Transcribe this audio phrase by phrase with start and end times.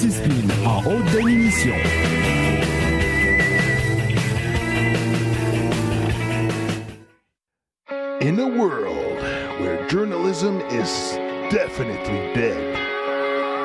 [0.00, 1.74] anti-spin en haute définition.
[8.22, 9.18] In a world
[9.60, 11.18] where journalism is
[11.50, 12.60] definitely dead,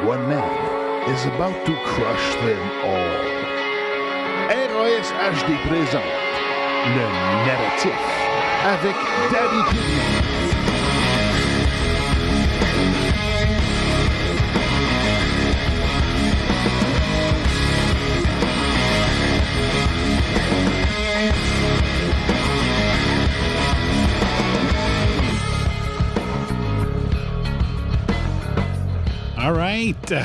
[0.05, 3.35] one man is about to crush them all.
[4.49, 6.03] RAS HD présente
[6.95, 7.05] le
[7.45, 7.91] narratif
[8.65, 8.95] avec
[9.31, 10.44] Daddy Goodman.
[29.45, 30.15] All right.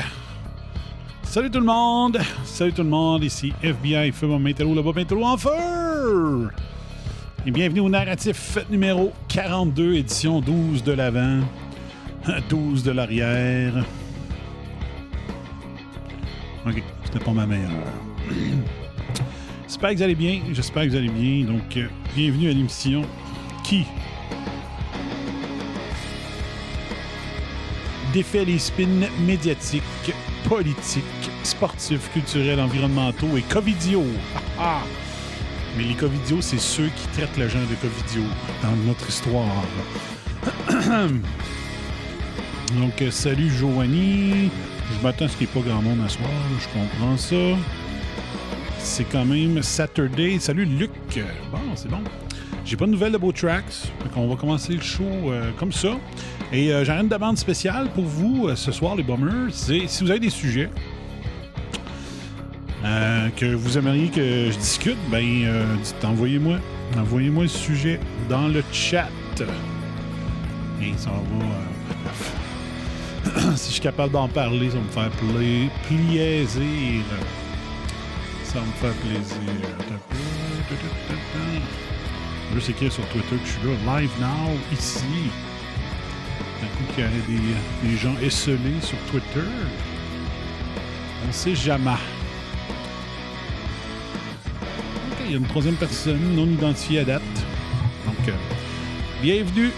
[1.21, 2.19] Salut tout le monde.
[2.43, 3.23] Salut tout le monde.
[3.23, 6.49] Ici FBI, feu mon métallo, là-bas, métallo en feu.
[7.45, 11.41] Et bienvenue au narratif numéro 42, édition 12 de l'avant,
[12.49, 13.85] 12 de l'arrière.
[16.65, 17.69] Ok, c'était pas ma meilleure.
[19.67, 20.41] J'espère que vous allez bien.
[20.51, 21.45] J'espère que vous allez bien.
[21.45, 21.85] Donc, euh,
[22.15, 23.03] bienvenue à l'émission
[23.63, 23.85] qui
[28.13, 29.83] défait les spins médiatiques,
[30.47, 34.05] politiques, sportifs, culturels, environnementaux et covidios.
[34.59, 34.81] Ah.
[35.77, 38.29] Mais les covidios, c'est ceux qui traitent le genre de covidios
[38.61, 39.45] dans notre histoire.
[42.79, 44.49] Donc, euh, salut Joanie.
[44.97, 46.29] Je m'attends à ce qu'il n'y ait pas grand monde à soir.
[46.59, 47.57] Je comprends ça.
[48.79, 50.39] C'est quand même Saturday.
[50.39, 50.91] Salut Luc.
[51.51, 52.01] Bon, c'est bon.
[52.65, 53.91] J'ai pas de nouvelles de Beau Tracks.
[54.15, 55.97] On va commencer le show euh, comme ça.
[56.53, 59.49] Et euh, j'ai une demande spéciale pour vous euh, ce soir, les bombers.
[59.51, 60.69] C'est si vous avez des sujets
[63.37, 65.23] que vous aimeriez que je discute, ben
[65.81, 66.57] dites- envoyez-moi.
[66.97, 67.99] Envoyez-moi le sujet
[68.29, 69.07] dans le chat.
[70.81, 71.15] Et ça va.
[73.55, 77.03] si je suis capable d'en parler, ça va me faire pla- plaisir.
[78.43, 79.37] Ça va me faire plaisir.
[82.55, 85.03] Juste écrire sur Twitter que je suis là, live now, ici.
[86.61, 89.47] D'un coup, qu'il y aurait des, gens esselés sur Twitter.
[91.27, 91.91] On sait jamais.
[95.25, 97.21] Il y a une troisième personne non identifiée à date.
[98.05, 98.31] Donc, euh,
[99.21, 99.71] bienvenue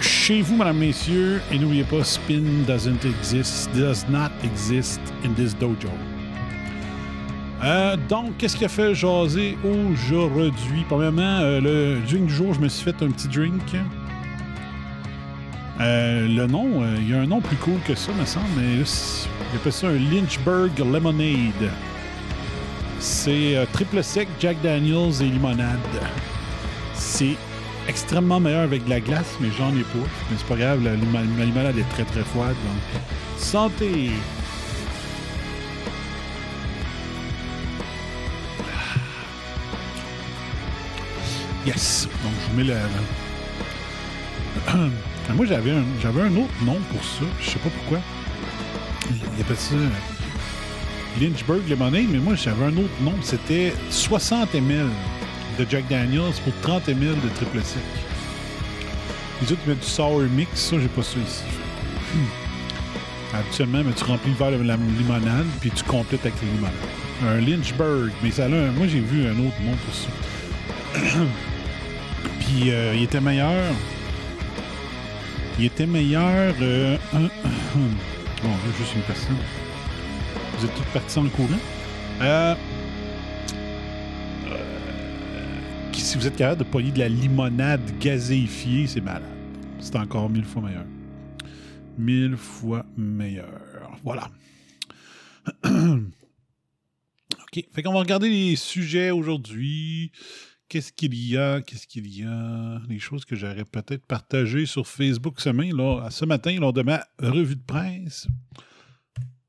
[0.00, 1.40] chez vous, mesdames, messieurs.
[1.50, 6.11] Et n'oubliez pas, spin doesn't exist, does not exist in this dojo.
[7.64, 10.84] Euh, donc, qu'est-ce qui a fait jaser aujourd'hui?
[10.88, 13.62] Premièrement, euh, le drink du jour, je me suis fait un petit drink.
[15.80, 18.78] Euh, le nom, il y a un nom plus cool que ça, me semble, mais
[18.78, 21.70] là, c'est- il appelle ça un Lynchburg Lemonade.
[22.98, 25.78] C'est triple sec, Jack Daniels et limonade.
[26.94, 27.36] C'est
[27.88, 30.08] extrêmement meilleur avec de la glace, mais j'en ai pas.
[30.30, 30.94] Mais c'est pas grave, la
[31.44, 33.02] limonade est très très froide, donc
[33.38, 34.10] santé!
[41.66, 42.08] Yes!
[42.22, 42.74] Donc, je vous mets le.
[45.34, 47.24] Moi, j'avais un, j'avais un autre nom pour ça.
[47.40, 48.00] Je sais pas pourquoi.
[49.36, 49.74] Il appelle ça
[51.20, 53.14] Lynchburg Lemonade, mais moi, j'avais un autre nom.
[53.22, 54.88] C'était 60 ml
[55.58, 57.82] de Jack Daniels pour 30 ml de triple sec.
[59.40, 60.50] Les autres, ils mettent du sour mix.
[60.54, 61.42] Ça, j'ai pas ça ici.
[62.14, 63.34] Hmm.
[63.38, 66.74] Habituellement, mais tu remplis le verre de la limonade, puis tu complètes avec la limonade.
[67.24, 71.18] Un Lynchburg, mais ça a moi, j'ai vu un autre nom pour ça.
[72.70, 73.74] euh, il était meilleur.
[75.58, 76.54] Il était meilleur.
[76.60, 79.36] Euh, bon, là, juste une personne.
[80.58, 81.48] Vous êtes toutes parties en courant.
[82.20, 82.54] Euh,
[86.12, 89.22] si vous êtes capable de pogner de la limonade gazéifiée, c'est malade.
[89.78, 90.84] C'est encore mille fois meilleur.
[91.96, 93.98] Mille fois meilleur.
[94.04, 94.28] Voilà.
[95.64, 97.64] OK.
[97.72, 100.12] Fait qu'on va regarder les sujets aujourd'hui.
[100.72, 101.60] Qu'est-ce qu'il y a?
[101.60, 102.80] Qu'est-ce qu'il y a?
[102.88, 107.04] Les choses que j'aurais peut-être partagées sur Facebook ce matin, ce matin, lors de ma
[107.18, 108.26] revue de presse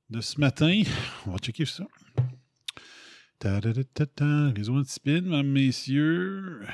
[0.10, 0.82] de ce matin.
[1.26, 1.88] On va checker ça.
[3.40, 4.50] Ta-da-da-ta-ta.
[4.50, 6.66] Réseau anti-spin, mesdames, messieurs.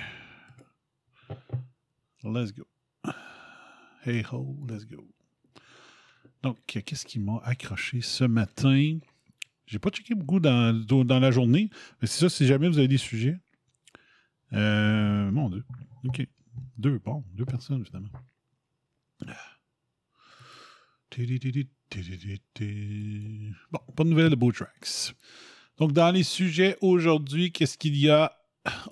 [2.24, 2.66] Let's go.
[4.04, 5.07] Hey ho, let's go.
[6.42, 8.98] Donc, qu'est-ce qui m'a accroché ce matin?
[9.68, 11.69] J'ai pas checké beaucoup dans la journée,
[12.02, 13.38] mais c'est ça, si jamais vous avez des sujets.
[14.54, 15.63] Euh, mon Dieu.
[16.06, 16.28] OK.
[16.78, 18.10] Deux, bon, deux personnes, finalement.
[23.72, 25.16] Bon, pas de nouvelles de Tracks.
[25.78, 28.36] Donc, dans les sujets aujourd'hui, qu'est-ce qu'il y a?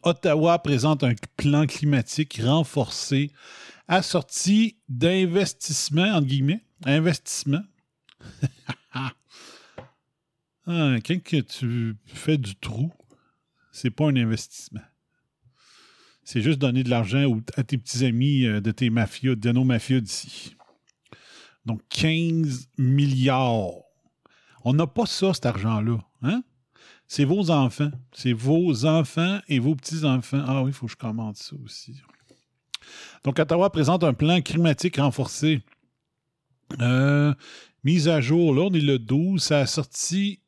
[0.04, 3.32] Ottawa présente un plan climatique renforcé
[3.88, 7.64] assorti d'investissement, entre guillemets, investissement.
[8.94, 9.12] ah,
[10.66, 12.92] quand que tu fais du trou,
[13.72, 14.82] c'est pas un investissement.
[16.28, 19.64] C'est juste donner de l'argent à tes petits amis euh, de tes mafias, de nos
[19.64, 20.58] mafias d'ici.
[21.66, 23.72] Donc 15 milliards.
[24.66, 26.00] On n'a pas ça, cet argent-là.
[26.24, 26.44] Hein?
[27.08, 27.92] C'est vos enfants.
[28.12, 30.44] C'est vos enfants et vos petits-enfants.
[30.46, 31.96] Ah oui, il faut que je commente ça aussi.
[33.24, 35.62] Donc, Ottawa présente un plan climatique renforcé.
[36.82, 37.34] Euh,
[37.86, 39.42] mise à jour, là, on est le 12.
[39.42, 40.42] Ça a sorti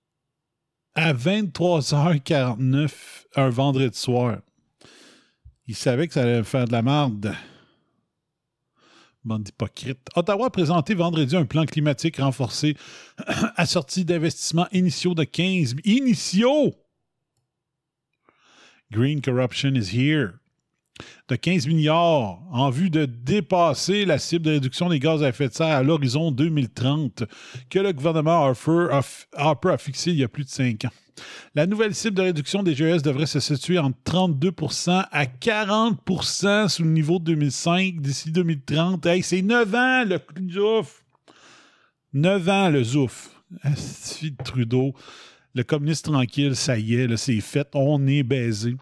[0.94, 2.92] à 23h49
[3.38, 4.40] un vendredi soir.
[5.70, 7.36] Il savait que ça allait faire de la merde.
[9.24, 10.00] Bande d'hypocrites.
[10.16, 12.76] Ottawa a présenté vendredi un plan climatique renforcé
[13.56, 16.74] assorti d'investissements initiaux de 15 initiaux.
[18.92, 20.40] Green corruption is here.
[21.28, 25.48] De 15 milliards en vue de dépasser la cible de réduction des gaz à effet
[25.48, 27.24] de serre à l'horizon 2030
[27.70, 30.92] que le gouvernement Harper a, fixé il y a plus de 5 ans.
[31.56, 36.84] La nouvelle cible de réduction des GES devrait se situer entre 32% à 40% sous
[36.84, 39.06] le niveau de 2005 d'ici 2030.
[39.06, 40.20] Hey, c'est 9 ans le
[40.50, 41.04] zouf!
[42.14, 43.30] 9 ans le zouf.
[44.44, 44.94] Trudeau.
[45.56, 47.68] Le communiste tranquille, ça y est, c'est fait.
[47.74, 48.76] On est baisé.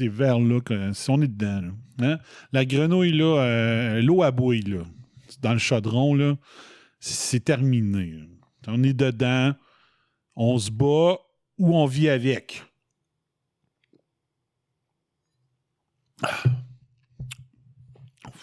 [0.00, 0.60] C'est vers là
[0.94, 1.74] si on est dedans.
[1.98, 2.18] Hein?
[2.52, 4.78] La grenouille, là, euh, l'eau à bouille, là,
[5.42, 6.38] dans le chaudron, là,
[7.00, 8.26] c'est terminé.
[8.66, 9.52] On est dedans
[10.36, 11.18] on se bat
[11.58, 12.64] ou on vit avec.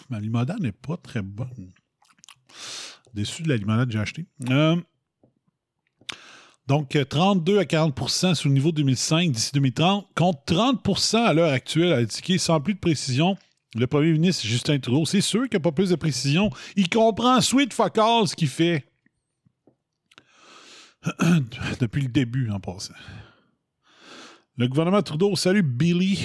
[0.08, 1.72] Ma limonade n'est pas très bonne.
[3.14, 4.26] Déçu de la limonade que j'ai achetée.
[4.48, 4.80] Euh,
[6.68, 11.94] donc, 32 à 40% sous le niveau 2005 d'ici 2030, contre 30% à l'heure actuelle,
[11.94, 13.38] a indiqué sans plus de précision
[13.74, 15.06] le premier ministre Justin Trudeau.
[15.06, 16.50] C'est sûr qu'il n'y a pas plus de précision.
[16.76, 18.84] Il comprend sweet fuck ce qu'il fait.
[21.80, 22.92] depuis le début en passant.
[24.58, 26.18] Le gouvernement Trudeau salue Billy.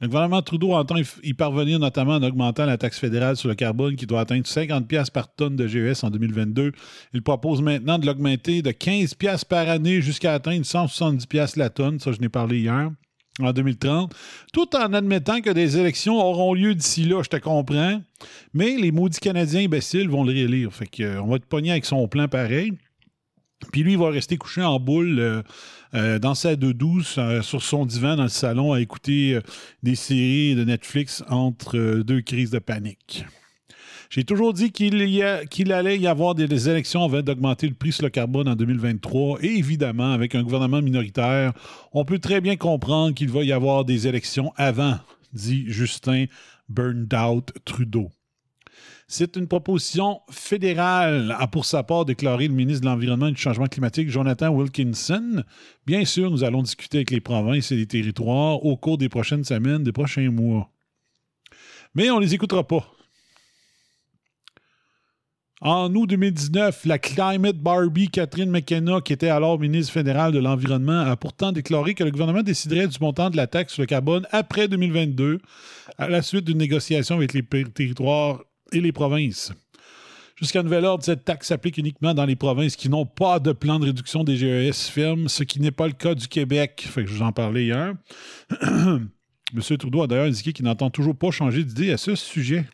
[0.00, 3.96] Le gouvernement Trudeau entend y parvenir notamment en augmentant la taxe fédérale sur le carbone
[3.96, 6.72] qui doit atteindre 50$ par tonne de GES en 2022.
[7.12, 11.98] Il propose maintenant de l'augmenter de 15$ par année jusqu'à atteindre 170$ la tonne.
[11.98, 12.90] Ça, je n'ai parlé hier
[13.40, 14.14] en 2030,
[14.52, 18.00] tout en admettant que des élections auront lieu d'ici là, je te comprends.
[18.52, 20.72] Mais les maudits Canadiens imbéciles vont le réélire.
[20.72, 22.72] Fait qu'on euh, va être pogné avec son plan pareil.
[23.72, 25.42] Puis lui, il va rester couché en boule euh,
[25.94, 29.38] euh, dans sa de douce, sur son divan dans le salon, à écouter
[29.82, 33.24] des séries de Netflix entre deux crises de panique.
[34.10, 38.10] J'ai toujours dit qu'il allait y avoir des, élections avant d'augmenter le prix sur le
[38.10, 39.38] carbone en 2023.
[39.42, 41.52] Et évidemment, avec un gouvernement minoritaire,
[41.92, 44.98] on peut très bien comprendre qu'il va y avoir des élections avant,
[45.32, 46.24] dit Justin
[46.68, 48.10] Burned Out Trudeau.
[49.12, 53.40] C'est une proposition fédérale, a pour sa part déclaré le ministre de l'Environnement et du
[53.40, 55.42] Changement climatique, Jonathan Wilkinson.
[55.84, 59.42] Bien sûr, nous allons discuter avec les provinces et les territoires au cours des prochaines
[59.42, 60.70] semaines, des prochains mois.
[61.96, 62.88] Mais on ne les écoutera pas.
[65.60, 71.00] En août 2019, la Climate Barbie Catherine McKenna, qui était alors ministre fédérale de l'Environnement,
[71.00, 74.28] a pourtant déclaré que le gouvernement déciderait du montant de la taxe sur le carbone
[74.30, 75.40] après 2022,
[75.98, 79.52] à la suite d'une négociation avec les territoires et les provinces.
[80.36, 83.78] Jusqu'à nouvel ordre, cette taxe s'applique uniquement dans les provinces qui n'ont pas de plan
[83.78, 86.86] de réduction des GES ferme, ce qui n'est pas le cas du Québec.
[86.88, 87.94] Fait que je parlais hier.
[88.62, 89.76] M.
[89.78, 92.64] Trudeau a d'ailleurs indiqué qu'il n'entend toujours pas changer d'idée à ce sujet.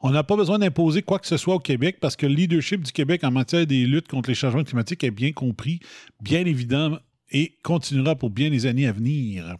[0.00, 2.82] On n'a pas besoin d'imposer quoi que ce soit au Québec parce que le leadership
[2.82, 5.80] du Québec en matière des luttes contre les changements climatiques est bien compris,
[6.20, 6.98] bien évident
[7.30, 9.56] et continuera pour bien les années à venir.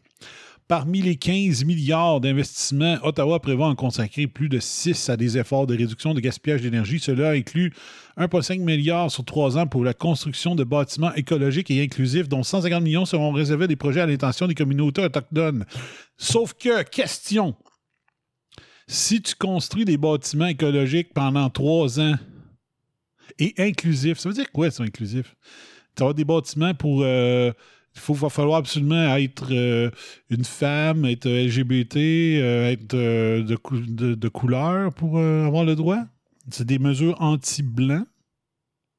[0.68, 5.66] Parmi les 15 milliards d'investissements, Ottawa prévoit en consacrer plus de 6 à des efforts
[5.66, 7.00] de réduction de gaspillage d'énergie.
[7.00, 7.72] Cela inclut
[8.18, 12.82] 1,5 milliard sur trois ans pour la construction de bâtiments écologiques et inclusifs, dont 150
[12.82, 15.64] millions seront réservés à des projets à l'intention des communautés autochtones.
[16.18, 17.56] Sauf que, question,
[18.86, 22.16] si tu construis des bâtiments écologiques pendant trois ans
[23.38, 25.34] et inclusifs, ça veut dire quoi, ça, inclusif?
[25.96, 27.00] Tu as des bâtiments pour.
[27.04, 27.52] Euh,
[28.08, 29.90] il va falloir absolument être euh,
[30.30, 36.04] une femme, être LGBT, euh, être de, de, couleur pour avoir le droit.
[36.50, 38.06] C'est des mesures anti-blancs.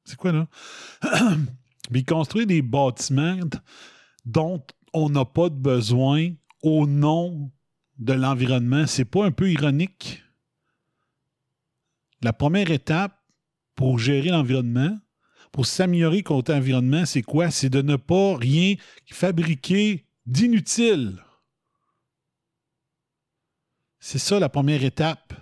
[0.05, 0.47] C'est quoi, là?
[1.91, 3.39] Mais construire des bâtiments
[4.25, 4.63] dont
[4.93, 7.51] on n'a pas de besoin au nom
[7.97, 10.23] de l'environnement, c'est pas un peu ironique?
[12.21, 13.17] La première étape
[13.75, 14.97] pour gérer l'environnement,
[15.51, 17.51] pour s'améliorer contre l'environnement, c'est quoi?
[17.51, 18.75] C'est de ne pas rien
[19.09, 21.17] fabriquer d'inutile.
[23.99, 25.33] C'est ça la première étape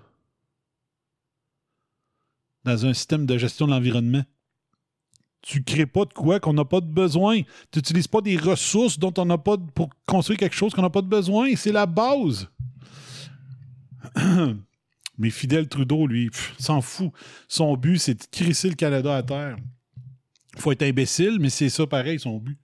[2.64, 4.24] dans un système de gestion de l'environnement.
[5.42, 7.42] Tu ne crées pas de quoi qu'on n'a pas de besoin.
[7.72, 10.90] Tu n'utilises pas des ressources dont on n'a pas pour construire quelque chose qu'on n'a
[10.90, 11.56] pas de besoin.
[11.56, 12.50] C'est la base.
[15.18, 17.12] Mais Fidel Trudeau, lui, s'en fout.
[17.48, 19.58] Son but, c'est de crisser le Canada à terre.
[20.58, 22.58] Faut être imbécile, mais c'est ça pareil, son but.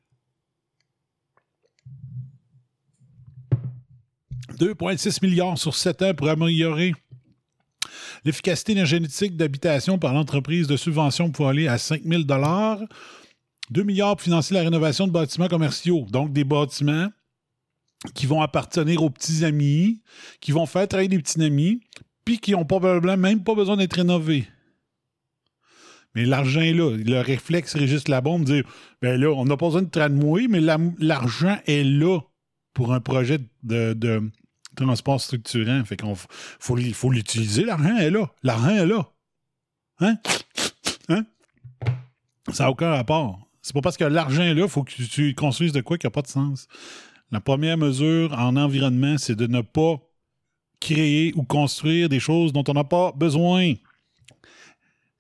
[4.60, 6.94] 2,6 milliards sur 7 ans pour améliorer
[8.24, 12.24] l'efficacité énergétique d'habitation par l'entreprise de subvention pour aller à 5 000
[13.70, 17.10] 2 milliards pour financer la rénovation de bâtiments commerciaux, donc des bâtiments
[18.14, 20.02] qui vont appartenir aux petits amis,
[20.42, 21.82] qui vont faire travailler des petits amis,
[22.26, 24.48] puis qui n'ont probablement même pas besoin d'être rénovés.
[26.16, 26.96] Mais l'argent est là.
[26.96, 27.76] Le réflexe
[28.08, 28.64] la bombe, dire
[29.02, 32.20] ben là, on n'a pas besoin de tramway, mais l'argent est là
[32.74, 34.22] pour un projet de,
[34.76, 35.84] transport structurant.
[35.86, 37.66] Fait qu'on faut, faut l'utiliser.
[37.66, 38.30] L'argent est là.
[38.44, 39.10] L'argent est là.
[40.00, 40.18] Hein?
[41.10, 41.26] Hein?
[42.52, 43.40] Ça n'a aucun rapport.
[43.62, 46.06] C'est pas parce que l'argent est là, il faut que tu construises de quoi qui
[46.06, 46.68] n'a pas de sens.
[47.32, 49.96] La première mesure en environnement, c'est de ne pas
[50.82, 53.74] créer ou construire des choses dont on n'a pas besoin.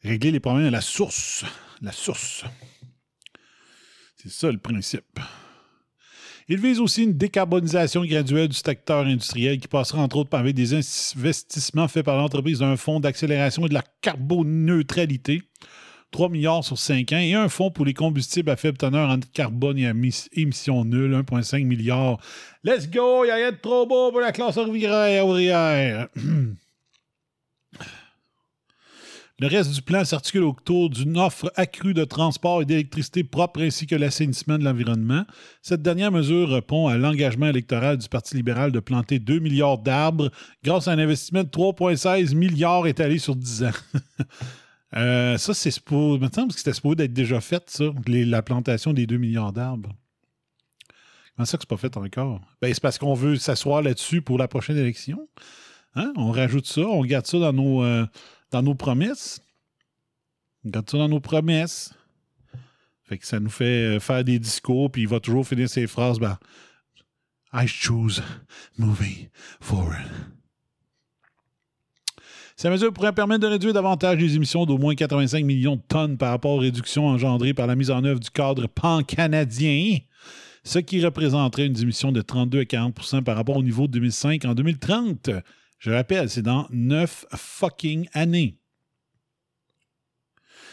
[0.03, 1.45] Régler les problèmes à la source.
[1.81, 2.43] La source.
[4.17, 5.19] C'est ça le principe.
[6.49, 10.73] Il vise aussi une décarbonisation graduelle du secteur industriel qui passera entre autres par des
[10.73, 15.41] investissements faits par l'entreprise d'un fonds d'accélération et de la carboneutralité.
[16.11, 19.19] 3 milliards sur 5 ans et un fonds pour les combustibles à faible teneur en
[19.33, 19.93] carbone et à
[20.33, 22.19] émissions nulles, 1,5 milliard.
[22.63, 23.23] Let's go!
[23.23, 26.07] Il n'y a trop beau pour la classe ouvrière.
[29.39, 33.87] Le reste du plan s'articule autour d'une offre accrue de transport et d'électricité propre ainsi
[33.87, 35.25] que l'assainissement de l'environnement.
[35.63, 40.29] Cette dernière mesure répond à l'engagement électoral du Parti libéral de planter 2 milliards d'arbres
[40.63, 43.71] grâce à un investissement de 3,16 milliards étalé sur 10 ans.
[44.95, 45.71] Euh, ça, c'est.
[45.89, 49.51] Il me semble que c'était supposé d'être déjà fait, ça, la plantation des 2 milliards
[49.51, 49.89] d'arbres.
[51.35, 52.41] Comment ça que c'est pas fait encore?
[52.61, 55.27] Ben, c'est parce qu'on veut s'asseoir là-dessus pour la prochaine élection.
[55.95, 56.13] Hein?
[56.15, 58.05] On rajoute ça, on garde ça dans nos, euh,
[58.53, 59.41] dans nos promesses.
[60.63, 61.93] On garde ça dans nos promesses.
[63.03, 65.87] Fait que ça nous fait euh, faire des discours, puis il va toujours finir ses
[65.87, 66.37] phrases, ben,
[67.51, 68.23] I choose
[68.77, 69.27] moving
[69.59, 70.09] forward.
[72.55, 76.17] Ces mesures pourraient permettre de réduire davantage les émissions d'au moins 85 millions de tonnes
[76.17, 79.97] par rapport aux réductions engendrées par la mise en œuvre du cadre pan-canadien,
[80.63, 84.45] ce qui représenterait une diminution de 32 à 40% par rapport au niveau de 2005
[84.45, 85.31] en 2030.
[85.83, 88.57] Je rappelle, c'est dans neuf fucking années.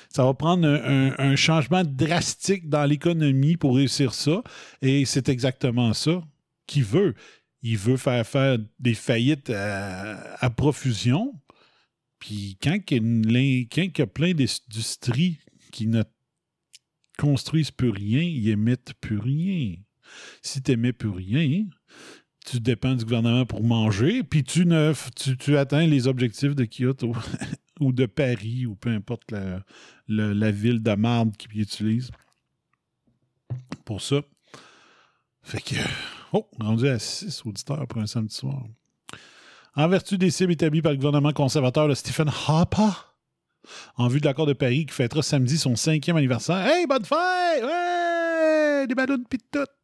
[0.09, 4.43] Ça va prendre un, changement drastique dans l'économie pour réussir ça,
[4.83, 6.23] et c'est exactement ça
[6.69, 7.17] qu'il veut
[7.62, 11.35] il veut faire faire des faillites à, profusion.
[12.21, 15.38] Puis quand il, y a plein d'industries
[15.73, 16.05] qui ne
[17.19, 19.75] construisent plus rien, ils émettent plus rien.
[20.40, 21.67] Si tu n'émets plus rien,
[22.47, 24.93] tu dépends du gouvernement pour manger, puis tu, ne,
[25.39, 27.13] tu, atteins les objectifs de Kyoto
[27.81, 29.63] ou de Paris ou peu importe la,
[30.09, 32.11] la ville de marde qu'ils utilisent
[33.85, 34.23] pour ça.
[35.43, 35.77] Fait que,
[36.33, 38.63] oh, rendu à 6 auditeurs pour un samedi soir
[39.77, 42.91] en vertu des cibles établies par le gouvernement conservateur de Stephen Harper,
[43.97, 46.67] en vue de l'accord de Paris qui fêtera samedi son cinquième anniversaire.
[46.67, 47.63] Hey, bonne fête!
[47.63, 48.87] Ouais!
[48.87, 49.80] Des ballons tout!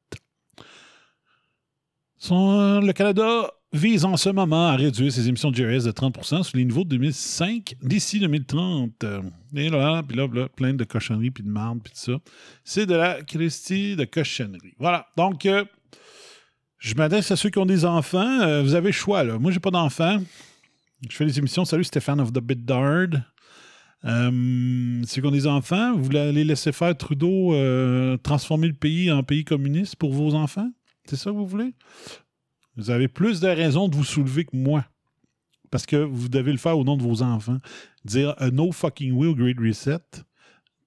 [2.35, 6.56] Le Canada vise en ce moment à réduire ses émissions de GRS de 30% sur
[6.56, 9.04] les niveaux de 2005 d'ici 2030.
[9.54, 12.18] Et là, puis là, plein de cochonneries, puis de marde, puis tout ça.
[12.64, 14.75] C'est de la Christie de cochonnerie.
[14.78, 15.06] Voilà.
[15.16, 15.64] Donc, euh,
[16.78, 18.40] je m'adresse à ceux qui ont des enfants.
[18.40, 19.38] Euh, vous avez le choix, là.
[19.38, 20.18] Moi, j'ai pas d'enfants.
[21.09, 21.64] Je fais des émissions.
[21.64, 23.09] Salut Stéphane of the Bit Dard.
[24.04, 29.11] Euh, ceux qui ont des enfants, vous allez laisser faire Trudeau euh, transformer le pays
[29.11, 30.71] en pays communiste pour vos enfants?
[31.09, 31.75] C'est ça que vous voulez?
[32.77, 34.85] Vous avez plus de raisons de vous soulever que moi.
[35.71, 37.59] Parce que vous devez le faire au nom de vos enfants.
[38.05, 40.25] Dire no fucking will, Great Reset.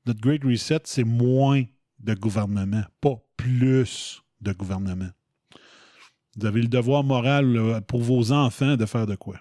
[0.05, 1.63] Notre Great Reset, c'est moins
[1.99, 5.09] de gouvernement, pas plus de gouvernement.
[6.37, 9.39] Vous avez le devoir moral pour vos enfants de faire de quoi?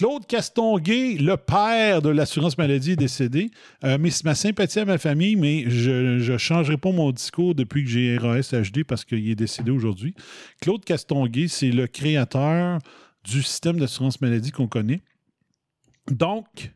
[0.00, 3.50] Claude Castonguay, le père de l'assurance maladie, est décédé.
[3.84, 7.84] Euh, mais ma sympathie à ma famille, mais je ne changerai pas mon discours depuis
[7.84, 10.14] que j'ai RAS HD parce qu'il est décédé aujourd'hui.
[10.62, 12.78] Claude Castonguay, c'est le créateur
[13.24, 15.02] du système d'assurance maladie qu'on connaît.
[16.10, 16.72] Donc,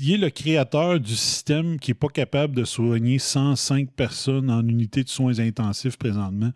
[0.00, 4.66] il est le créateur du système qui n'est pas capable de soigner 105 personnes en
[4.66, 6.50] unité de soins intensifs présentement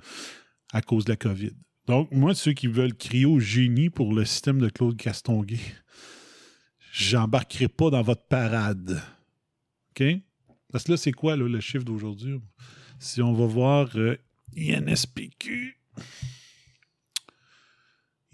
[0.72, 1.52] à cause de la COVID.
[1.86, 5.58] Donc, moi, ceux qui veulent crier au génie pour le système de Claude Castonguay,
[6.92, 9.02] j'embarquerai pas dans votre parade.
[9.90, 10.04] OK?
[10.70, 12.40] Parce que là, c'est quoi le chiffre d'aujourd'hui?
[12.98, 14.16] Si on va voir euh,
[14.56, 15.76] INSPQ.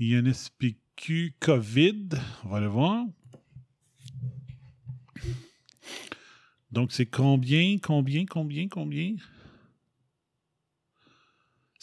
[0.01, 2.09] INSPQ COVID,
[2.45, 3.05] on va le voir.
[6.71, 9.17] Donc, c'est combien, combien, combien, combien?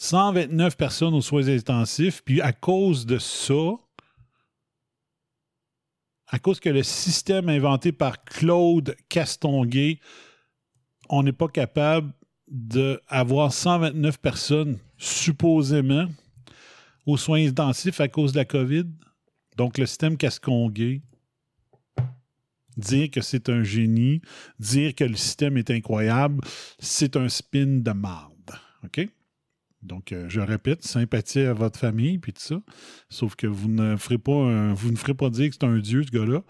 [0.06, 2.22] 129 personnes aux soins intensifs.
[2.24, 3.74] Puis à cause de ça,
[6.28, 10.00] à cause que le système inventé par Claude Castonguay,
[11.08, 12.12] on n'est pas capable
[12.48, 16.06] d'avoir 129 personnes supposément
[17.04, 18.86] aux soins intensifs à cause de la COVID.
[19.56, 21.02] Donc le système Castonguay,
[22.76, 24.20] dire que c'est un génie,
[24.60, 26.44] dire que le système est incroyable,
[26.78, 28.32] c'est un spin de marde.
[28.84, 29.08] OK?
[29.82, 32.60] Donc, euh, je répète, sympathie à votre famille, puis tout ça.
[33.08, 36.02] Sauf que vous ne ferez pas, vous ne ferez pas dire que c'est un dieu,
[36.02, 36.42] ce gars-là.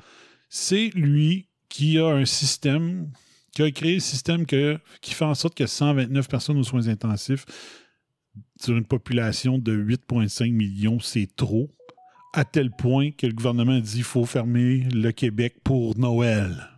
[0.48, 3.10] C'est lui qui a un système,
[3.52, 7.44] qui a créé le système qui fait en sorte que 129 personnes aux soins intensifs
[8.60, 11.70] sur une population de 8,5 millions, c'est trop.
[12.32, 16.75] À tel point que le gouvernement dit qu'il faut fermer le Québec pour Noël.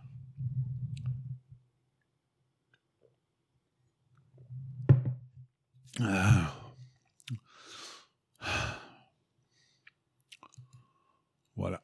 [11.55, 11.81] Voilà.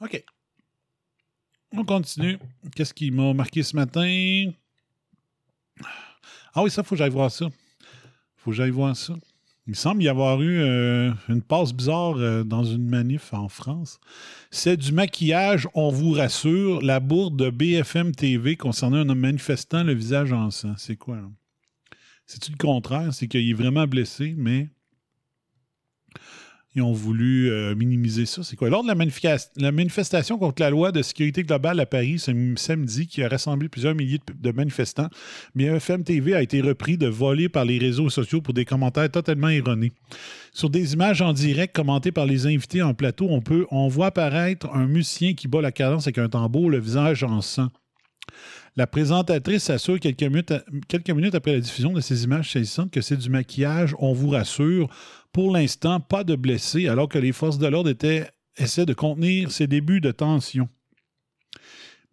[0.00, 0.24] OK.
[1.72, 2.38] On continue.
[2.74, 4.52] Qu'est-ce qui m'a marqué ce matin?
[6.54, 7.46] Ah oui, ça, faut que j'aille voir ça.
[8.36, 9.14] Faut que j'aille voir ça.
[9.68, 14.00] Il semble y avoir eu euh, une passe bizarre euh, dans une manif en France.
[14.50, 19.84] C'est du maquillage, on vous rassure, la bourde de BFM TV concernant un homme manifestant
[19.84, 20.74] le visage en sang.
[20.78, 21.18] C'est quoi?
[22.26, 23.14] C'est-tu le contraire?
[23.14, 24.68] C'est qu'il est vraiment blessé, mais
[26.74, 28.42] ils ont voulu euh, minimiser ça.
[28.42, 28.70] C'est quoi?
[28.70, 33.22] Lors de la, manifestation contre la loi de sécurité globale à Paris ce samedi, qui
[33.22, 35.08] a rassemblé plusieurs milliers de, manifestants,
[35.54, 39.48] BFM TV a été repris de voler par les réseaux sociaux pour des commentaires totalement
[39.48, 39.92] erronés.
[40.52, 44.06] Sur des images en direct commentées par les invités en plateau, on, peut, on voit
[44.06, 47.68] apparaître un musicien qui bat la cadence avec un tambour, le visage en sang.
[48.74, 53.28] La présentatrice assure quelques minutes, après la diffusion de ces images saisissantes que c'est du
[53.28, 54.88] maquillage, on vous rassure.
[55.32, 57.92] Pour l'instant, pas de blessés, alors que les forces de l'ordre
[58.56, 60.68] essaient de contenir ces débuts de tension.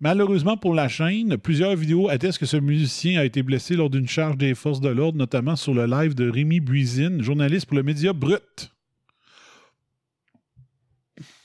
[0.01, 4.07] Malheureusement pour la chaîne, plusieurs vidéos attestent que ce musicien a été blessé lors d'une
[4.07, 7.83] charge des forces de l'ordre, notamment sur le live de Rémi Buizine, journaliste pour le
[7.83, 8.71] média Brut.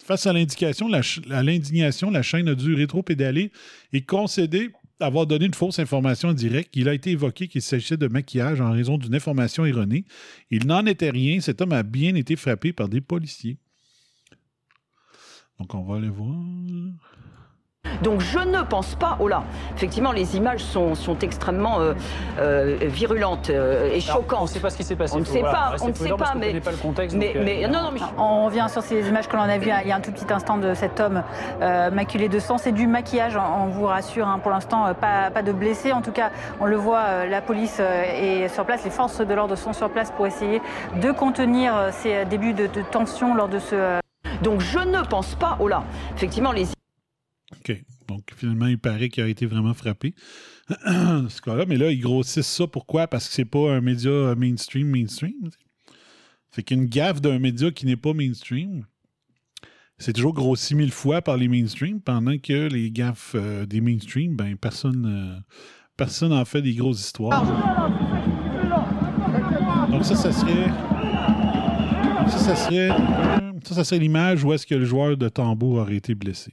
[0.05, 0.89] Face à l'indignation,
[2.11, 3.51] la chaîne a dû rétro-pédaler
[3.95, 6.77] et concéder avoir donné une fausse information directe.
[6.77, 10.05] Il a été évoqué qu'il s'agissait de maquillage en raison d'une information erronée.
[10.51, 11.41] Il n'en était rien.
[11.41, 13.57] Cet homme a bien été frappé par des policiers.
[15.59, 16.37] Donc, on va aller voir.
[18.03, 19.45] Donc je ne pense pas, oh là,
[19.75, 21.95] effectivement les images sont, sont extrêmement euh,
[22.39, 24.41] euh, virulentes euh, et choquantes.
[24.41, 25.15] on ne sait pas ce qui s'est passé.
[25.17, 27.17] On ne sait pas, on ne sait pas, mais, pas le contexte.
[27.17, 28.01] Mais, non, non, mais...
[28.19, 30.31] On revient sur ces images que l'on a vues il y a un tout petit
[30.33, 31.23] instant de cet homme
[31.61, 32.59] maculé de sang.
[32.59, 34.29] C'est du maquillage, on vous rassure.
[34.29, 34.39] Hein.
[34.43, 35.93] pour l'instant, pas, pas, de blessés.
[35.93, 39.57] En tout cas, on le voit, la police est sur place, les forces de l'ordre
[39.57, 40.61] sont sur place pour essayer
[41.01, 43.99] de contenir ces débuts de, de tension lors de ce.
[44.43, 46.74] Donc je ne pense pas, oh là, effectivement les
[47.53, 47.85] OK.
[48.09, 50.15] Donc, finalement, il paraît qu'il a été vraiment frappé.
[50.69, 51.65] ce cas-là.
[51.67, 52.67] Mais là, ils grossissent ça.
[52.67, 53.07] Pourquoi?
[53.07, 55.51] Parce que c'est pas un média mainstream, mainstream.
[56.51, 58.85] Fait qu'une gaffe d'un média qui n'est pas mainstream,
[59.99, 64.37] c'est toujours grossi mille fois par les mainstream, pendant que les gaffes euh, des mainstream,
[64.37, 65.41] ben, personne euh,
[65.97, 67.45] personne en fait des grosses histoires.
[69.91, 70.71] Donc ça, ça serait...
[72.29, 72.89] Ça, ça serait...
[73.65, 76.53] Ça, ça serait l'image où est-ce que le joueur de tambour aurait été blessé.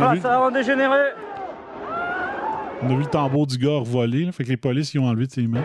[0.00, 1.12] Ah, ça va dégénérer.
[2.82, 5.26] On a vu le tambour du gars voler, fait que les polices y ont enlevé
[5.26, 5.60] de ses mains.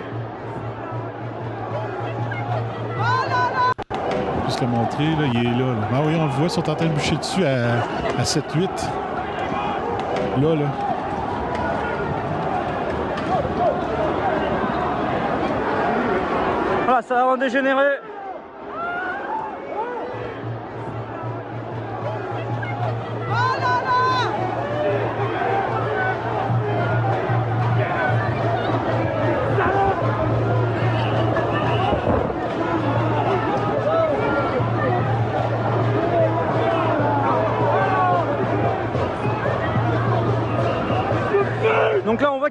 [4.45, 5.87] Juste le montrer, là, il est là, là.
[5.93, 7.81] Ah oui, on le voit, ils sont en train de boucher dessus à,
[8.19, 8.69] à 7-8.
[10.41, 10.65] Là, là.
[16.87, 17.99] Ah, ça va dégénérer.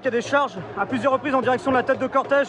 [0.01, 2.49] Qu'il y a des charges à plusieurs reprises en direction de la tête de cortège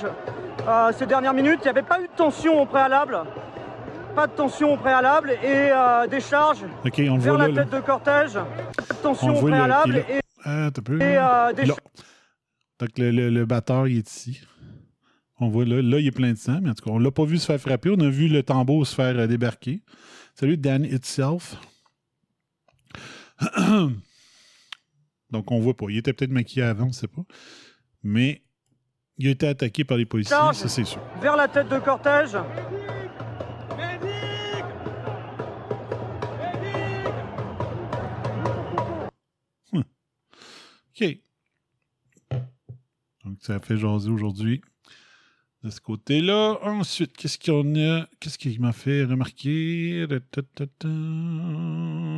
[0.67, 1.59] euh, ces dernières minutes.
[1.61, 3.19] Il n'y avait pas eu de tension au préalable.
[4.15, 7.53] Pas de tension au préalable et euh, des charges OK, on le vers la là.
[7.53, 7.63] là.
[7.63, 8.33] tête de cortège.
[8.33, 8.41] Pas
[8.93, 11.75] de On tension au préalable et, Ah, et, euh, des Là.
[12.79, 14.41] Donc, le, le, le batteur, il est ici.
[15.39, 17.11] On voit là, là, il est plein de sang, mais en tout cas, on l'a
[17.11, 17.89] pas vu se faire frapper.
[17.89, 19.81] On a vu le tambour se faire euh, débarquer.
[20.35, 21.55] Salut, Dan Itself.
[25.31, 25.85] Donc, on voit pas.
[25.89, 27.23] Il était peut-être maquillé avant, on ne sait pas.
[28.03, 28.43] Mais
[29.17, 30.55] il a été attaqué par les policiers, Charge.
[30.55, 31.01] ça c'est sûr.
[31.21, 32.35] vers la tête de cortège.
[39.73, 41.17] OK.
[43.23, 44.61] Donc, ça a fait jaser aujourd'hui
[45.63, 46.57] de ce côté-là.
[46.63, 48.07] Ensuite, qu'est-ce qu'on a?
[48.19, 50.07] Qu'est-ce qui m'a fait remarquer?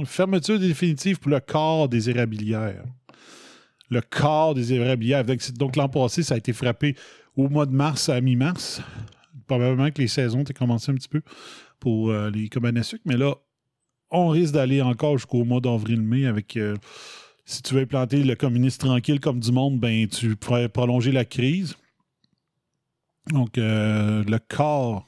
[0.05, 2.83] Fermeture définitive pour le corps des érablières.
[3.89, 5.23] Le corps des érablières.
[5.55, 6.95] Donc, l'an passé, ça a été frappé
[7.35, 8.81] au mois de mars à mi-mars.
[9.47, 11.21] Probablement que les saisons ont commencé un petit peu
[11.79, 12.49] pour euh, les
[12.83, 13.35] sucre, mais là,
[14.09, 16.55] on risque d'aller encore jusqu'au mois d'avril-mai avec.
[16.55, 16.75] euh,
[17.45, 21.25] si tu veux implanter le communiste tranquille comme du monde, ben tu pourrais prolonger la
[21.25, 21.75] crise.
[23.31, 25.07] Donc, euh, le corps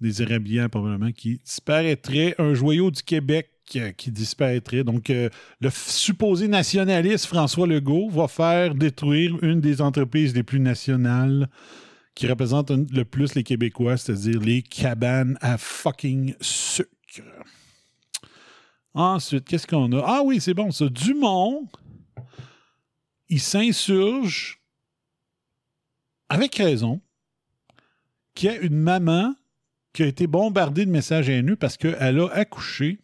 [0.00, 2.34] des érablières, probablement, qui disparaîtrait.
[2.38, 4.84] Un joyau du Québec euh, qui disparaîtrait.
[4.84, 5.28] Donc, euh,
[5.60, 11.48] le supposé nationaliste François Legault va faire détruire une des entreprises les plus nationales
[12.14, 16.88] qui représentent un- le plus les Québécois, c'est-à-dire les cabanes à fucking sucre.
[18.94, 20.04] Ensuite, qu'est-ce qu'on a?
[20.06, 20.86] Ah oui, c'est bon, ça.
[20.88, 21.66] Dumont,
[23.30, 24.60] il s'insurge,
[26.28, 27.00] avec raison,
[28.34, 29.34] qu'il y a une maman
[29.94, 32.98] qui a été bombardée de messages haineux parce qu'elle a accouché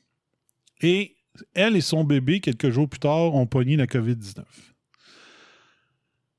[0.80, 1.16] et
[1.54, 4.42] elle et son bébé, quelques jours plus tard, ont pogné la COVID-19.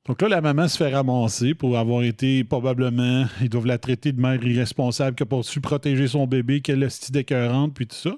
[0.06, 4.12] Donc là, la maman se fait ramasser pour avoir été probablement, ils doivent la traiter
[4.12, 7.86] de mère irresponsable qui n'a pas su protéger son bébé, qu'elle a style d'écœurante, puis
[7.86, 8.16] tout ça.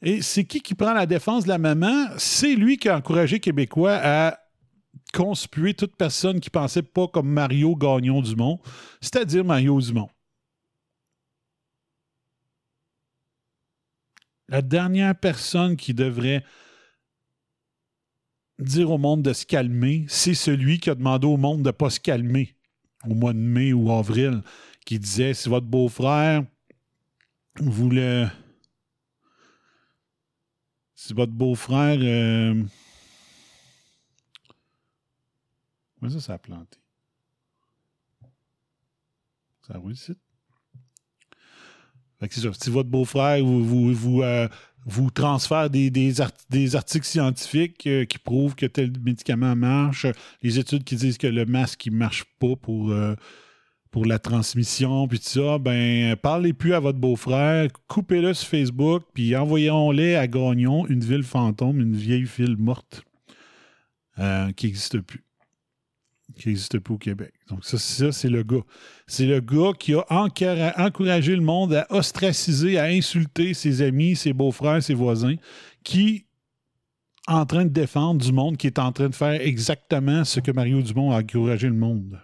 [0.00, 2.06] Et c'est qui qui prend la défense de la maman?
[2.16, 4.38] C'est lui qui a encouragé Québécois à
[5.12, 8.60] conspuer toute personne qui pensait pas comme Mario Gagnon Dumont,
[9.00, 10.08] c'est-à-dire Mario Dumont.
[14.48, 16.44] La dernière personne qui devrait
[18.58, 21.72] dire au monde de se calmer, c'est celui qui a demandé au monde de ne
[21.72, 22.56] pas se calmer
[23.06, 24.42] au mois de mai ou avril,
[24.84, 26.44] qui disait si votre beau-frère
[27.60, 28.26] le.
[30.94, 31.98] Si votre beau-frère.
[32.00, 32.64] euh,
[36.08, 36.78] ça, ça a planté?
[39.66, 40.14] Ça roule ici?
[42.32, 44.48] Si votre beau-frère vous, vous, vous, euh,
[45.14, 50.06] transfère des, des, art- des articles scientifiques euh, qui prouvent que tel médicament marche,
[50.42, 53.14] les études qui disent que le masque ne marche pas pour, euh,
[53.90, 59.04] pour la transmission, puis tout ça, ben parlez plus à votre beau-frère, coupez-le sur Facebook,
[59.14, 63.02] puis envoyons-les à Gagnon, une ville fantôme, une vieille ville morte
[64.56, 65.23] qui n'existe plus.
[66.36, 67.32] Qui n'existe plus au Québec.
[67.48, 67.78] Donc, ça,
[68.12, 68.64] c'est le gars.
[69.06, 74.32] C'est le gars qui a encouragé le monde à ostraciser, à insulter ses amis, ses
[74.32, 75.36] beaux-frères, ses voisins,
[75.84, 76.26] qui
[77.26, 80.50] en train de défendre du monde qui est en train de faire exactement ce que
[80.50, 82.20] Mario Dumont a encouragé le monde.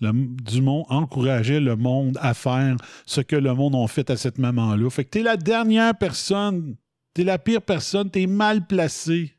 [0.00, 4.38] Le- Dumont encourageait le monde à faire ce que le monde a fait à cette
[4.38, 4.88] maman-là.
[4.90, 6.76] Fait que t'es la dernière personne,
[7.12, 9.35] t'es la pire personne, t'es mal placé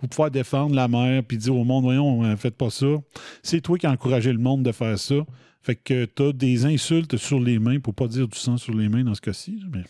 [0.00, 2.86] pour pouvoir défendre la mère puis dire au monde, voyons, euh, faites pas ça.
[3.42, 5.16] C'est toi qui as encouragé le monde de faire ça.
[5.60, 8.88] Fait que t'as des insultes sur les mains, pour pas dire du sang sur les
[8.88, 9.84] mains dans ce cas-ci, mais...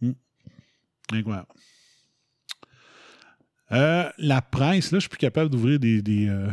[0.00, 0.14] Hmm.
[3.70, 6.50] Euh, la presse, là, je suis plus capable d'ouvrir des, des, euh,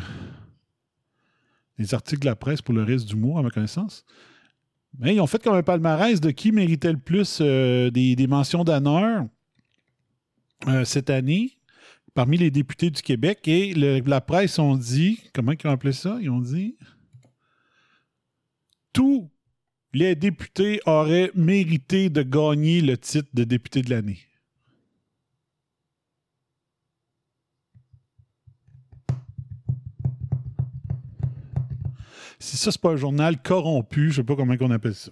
[1.79, 4.05] des articles de la presse pour le reste du mois, à ma connaissance.
[4.99, 8.63] Mais ils ont fait comme un palmarès de qui méritait le plus des, des mentions
[8.63, 9.25] d'honneur
[10.83, 11.57] cette année
[12.13, 13.47] parmi les députés du Québec.
[13.47, 16.17] Et la presse ont dit, comment ils ont appelé ça?
[16.21, 16.77] Ils ont dit
[18.93, 19.29] tous
[19.93, 24.19] les députés auraient mérité de gagner le titre de député de l'année.
[32.39, 35.11] Si ça, c'est pas un journal corrompu, je sais pas comment on appelle ça.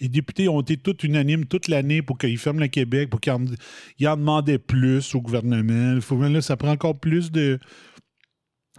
[0.00, 3.32] Les députés ont été tous unanimes toute l'année pour qu'ils ferment le Québec, pour qu'ils
[3.32, 5.98] en, en demandaient plus au gouvernement.
[6.28, 7.58] Là, ça prend encore plus de,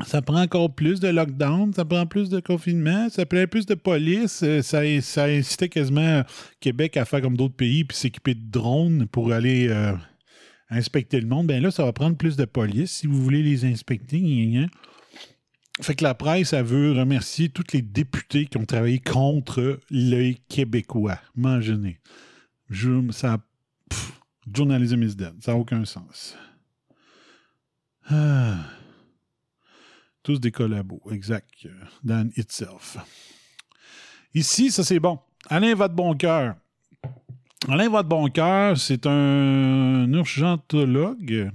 [0.05, 3.75] ça prend encore plus de lockdown, ça prend plus de confinement, ça prend plus de
[3.75, 4.41] police.
[4.43, 6.23] Euh, ça, ça incitait quasiment
[6.59, 9.93] Québec à faire comme d'autres pays puis s'équiper de drones pour aller euh,
[10.69, 11.47] inspecter le monde.
[11.47, 14.17] Ben là, ça va prendre plus de police si vous voulez les inspecter.
[15.81, 20.35] Fait que la presse, elle veut remercier tous les députés qui ont travaillé contre les
[20.47, 21.19] Québécois.
[21.35, 21.99] Imaginez.
[23.11, 23.39] Ça,
[24.53, 25.33] journalism is dead.
[25.41, 26.37] Ça n'a aucun sens.
[28.09, 28.57] Ah.
[30.23, 31.67] Tous des collabos, exact.
[32.03, 32.97] Dan itself.
[34.33, 35.19] Ici, ça c'est bon.
[35.49, 36.55] Alain va de bon cœur.
[37.67, 41.51] Alain va de bon cœur, c'est un urgentologue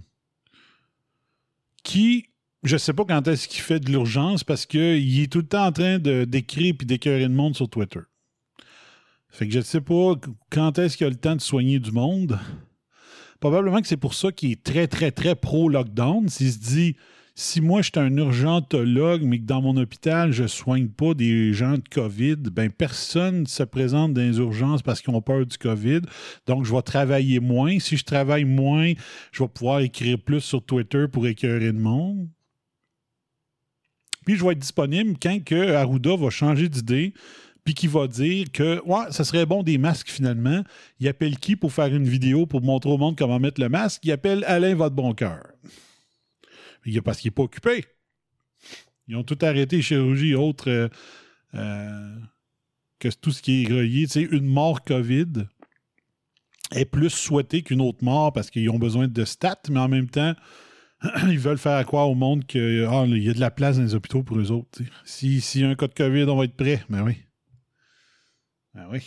[1.82, 2.28] qui,
[2.66, 5.66] je sais pas quand est-ce qu'il fait de l'urgence parce qu'il est tout le temps
[5.66, 8.00] en train d'écrire et d'écœurer le monde sur Twitter.
[9.28, 10.14] Fait que je ne sais pas
[10.50, 12.38] quand est-ce qu'il a le temps de soigner du monde.
[13.40, 16.28] Probablement que c'est pour ça qu'il est très, très, très pro-lockdown.
[16.28, 16.96] S'il se dit,
[17.34, 21.12] si moi, je suis un urgentologue, mais que dans mon hôpital, je ne soigne pas
[21.12, 25.20] des gens de COVID, ben personne ne se présente dans les urgences parce qu'ils ont
[25.20, 26.00] peur du COVID.
[26.46, 27.78] Donc, je vais travailler moins.
[27.78, 28.94] Si je travaille moins,
[29.32, 32.28] je vais pouvoir écrire plus sur Twitter pour écœurer le monde.
[34.26, 37.14] Puis, je vais être disponible quand que Arruda va changer d'idée
[37.66, 40.62] puis qui va dire que ouais, ça serait bon des masques finalement.
[41.00, 44.04] Il appelle qui pour faire une vidéo pour montrer au monde comment mettre le masque?
[44.04, 45.42] Il appelle Alain Votre Bon Cœur.
[47.04, 47.84] Parce qu'il n'est pas occupé.
[49.08, 50.88] Ils ont tout arrêté, chirurgie et autres, euh,
[51.54, 52.16] euh,
[53.00, 54.06] que tout ce qui est relié.
[54.06, 55.46] Tu sais, une mort COVID
[56.70, 60.08] est plus souhaitée qu'une autre mort parce qu'ils ont besoin de stats, mais en même
[60.08, 60.34] temps,
[61.28, 63.94] ils veulent faire croire au monde qu'il ah, y a de la place dans les
[63.94, 64.80] hôpitaux pour eux autres.
[65.04, 66.82] S'il si y a un cas de COVID, on va être prêt.
[66.88, 67.16] Ben oui.
[68.74, 69.02] Ben oui.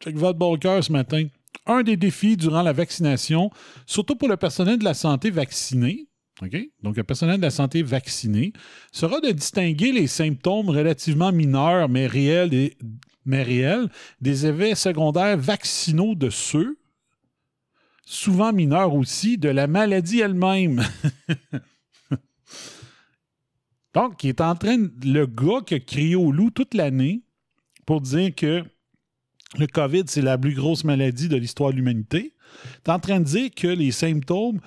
[0.00, 1.26] Check votre ce matin.
[1.66, 3.50] Un des défis durant la vaccination,
[3.84, 6.07] surtout pour le personnel de la santé vacciné,
[6.82, 8.52] donc le personnel de la santé vacciné,
[8.92, 12.50] sera de distinguer les symptômes relativement mineurs mais réels
[14.20, 16.78] des, effets secondaires vaccinaux de ceux,
[18.04, 20.82] souvent mineurs aussi, de la maladie elle-même.
[23.94, 27.22] donc, il est en train, le gars qui a crié au loup toute l'année
[27.84, 28.64] pour dire que
[29.58, 32.34] le COVID, c'est la plus grosse maladie de l'histoire de l'humanité.
[32.84, 34.60] Tu es en train de dire que les symptômes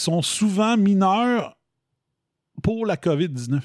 [0.00, 1.56] sont souvent mineurs
[2.62, 3.60] pour la COVID-19.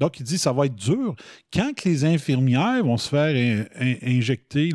[0.00, 1.14] Donc, il dit que ça va être dur.
[1.52, 3.66] Quand les infirmières vont se faire
[4.02, 4.70] injecter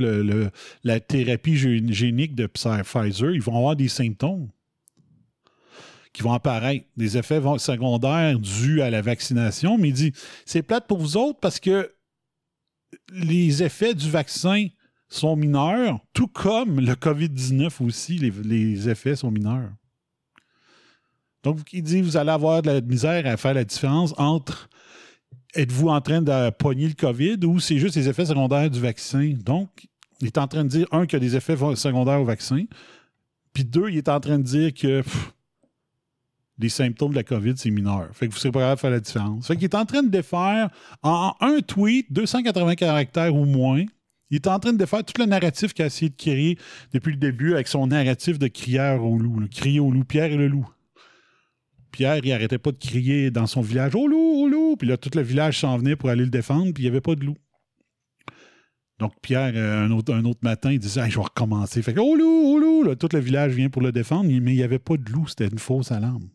[0.84, 4.50] la thérapie génique de Pfizer, ils vont avoir des symptômes
[6.14, 9.78] qui vont apparaître, des effets secondaires dus à la vaccination.
[9.78, 10.14] Mais il dit
[10.46, 11.94] c'est plate pour vous autres parce que
[13.12, 14.68] les effets du vaccin
[15.10, 19.72] sont mineurs, tout comme le COVID-19 aussi, les, effets sont mineurs.
[21.56, 24.70] Donc, il dit vous allez avoir de la misère à faire la différence entre
[25.56, 29.34] êtes-vous en train de pogner le COVID ou c'est juste les effets secondaires du vaccin?
[29.44, 29.70] Donc,
[30.20, 32.66] il est en train de dire, un, qu'il y a des effets secondaires au vaccin,
[33.54, 35.04] puis deux, il est en train de dire que
[36.60, 38.10] les symptômes de la COVID, c'est mineur.
[38.14, 39.48] Fait que vous serez pas capable de faire la différence.
[39.48, 40.70] Fait qu'il est en train de défaire
[41.04, 43.84] en un tweet, 280 caractères ou moins.
[44.30, 46.58] Il est en train de défaire tout le narratif qu'il a essayé de créer
[46.94, 49.40] depuis le début avec son narratif de crieur au loup.
[49.50, 50.68] crier au loup, Pierre et le loup.
[51.98, 54.76] Pierre, il arrêtait pas de crier dans son village au loup, au loup.
[54.78, 57.02] Puis là, tout le village s'en venait pour aller le défendre, puis il n'y avait
[57.02, 57.36] pas de loup.
[59.00, 61.82] Donc, Pierre, euh, un autre, matin, il disait Je vais recommencer.
[61.82, 62.94] Fait que, au loup, au loup.
[62.94, 65.26] tout le village vient pour le défendre, mais il n'y avait pas de loup.
[65.28, 66.30] C'était une fausse alarme.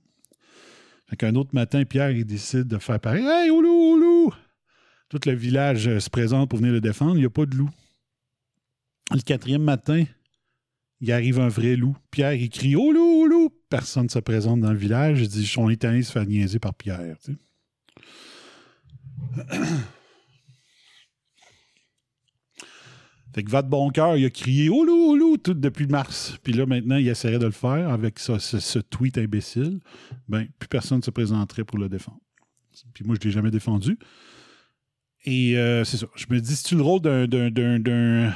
[1.09, 3.25] Fait qu'un autre matin, Pierre, il décide de faire pareil.
[3.25, 4.35] Hey, au loup, au loup!
[5.11, 7.15] Tout le village euh, se présente pour venir le défendre.
[7.15, 7.71] Il n'y a pas de loup.
[9.15, 10.03] Le quatrième matin,
[11.01, 11.97] il arrive un vrai loup.
[12.11, 13.62] Pierre, il crie Oh loup, oh loup!
[13.73, 15.23] Personne ne se présente dans le village.
[15.23, 17.17] Il dit On est allé se faire niaiser par Pierre.
[23.35, 26.37] Fait que va de bon cœur, il a crié loup, oh loup tout depuis mars.
[26.43, 29.81] Puis là, maintenant, il essaierait de le faire avec ce, tweet imbécile.
[30.29, 32.21] Ben, plus personne ne se présenterait pour le défendre.
[32.93, 33.99] Puis moi, je ne l'ai jamais défendu.
[35.25, 36.09] Et euh, c'est ça.
[36.15, 38.35] Je me dis, c'est-tu le rôle d'un, d'un,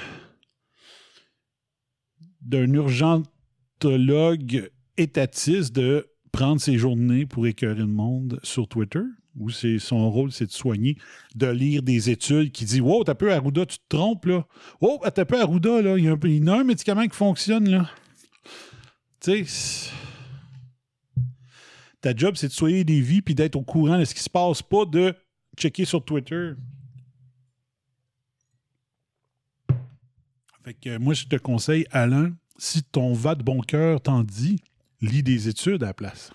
[2.40, 9.02] d'un urgentologue étatiste de prendre ses journées pour écœurer le monde sur Twitter?
[9.38, 10.96] où son rôle, c'est de soigner,
[11.34, 14.46] de lire des études qui disent Wow, t'as peu Arruda, tu te trompes là.
[14.80, 17.90] Oh, t'as peu Arruda, là, il y, a un, un médicament qui fonctionne là.
[19.20, 19.90] Tu sais,
[22.00, 24.30] ta job, c'est de soigner des vies puis d'être au courant de ce qui se
[24.30, 25.14] passe, pas de
[25.56, 26.52] checker sur Twitter.
[30.64, 34.56] Fait que moi, je te conseille, Alain, si ton va de bon cœur t'en dit,
[35.00, 36.30] lis des études à la place.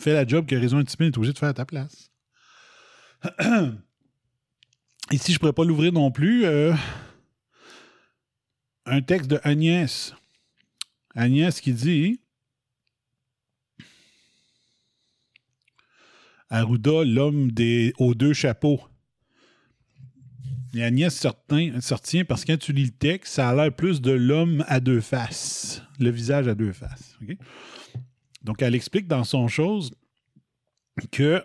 [0.00, 2.10] Fais la job que Raison Intimide est obligé de faire à ta place.
[5.10, 6.44] Ici, je ne pourrais pas l'ouvrir non plus.
[6.44, 6.74] euh,
[8.86, 10.14] un texte de Agnès.
[11.14, 12.20] Agnès qui dit
[16.48, 17.50] Arruda, l'homme
[17.98, 18.80] aux deux chapeaux.
[20.74, 24.00] Et Agnès certain, sortient parce que quand tu lis le texte, ça a l'air plus
[24.00, 27.16] de l'homme à deux faces, le visage à deux faces.
[28.42, 29.94] Donc, elle explique dans son chose
[31.10, 31.44] que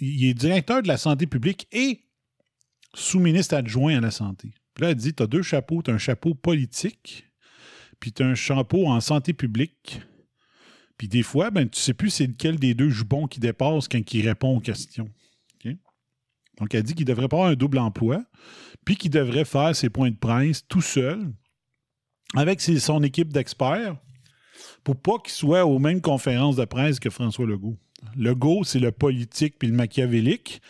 [0.00, 2.04] il est directeur de la santé publique et
[2.94, 4.52] sous-ministre adjoint à la santé.
[4.74, 5.82] Puis là, elle dit, tu as deux chapeaux.
[5.82, 7.26] Tu as un chapeau politique,
[8.00, 10.00] puis tu as un chapeau en santé publique.
[10.98, 14.14] Puis des fois, ben, tu sais plus c'est lequel des deux jupons qui dépasse quand
[14.14, 15.10] il répond aux questions.
[16.58, 18.22] Donc, elle dit qu'il devrait pas avoir un double emploi,
[18.84, 21.32] puis qu'il devrait faire ses points de presse tout seul,
[22.34, 23.96] avec son équipe d'experts,
[24.84, 27.76] pour pas qu'il soit aux mêmes conférences de presse que François Legault.
[28.16, 30.60] Legault, c'est le politique puis le machiavélique,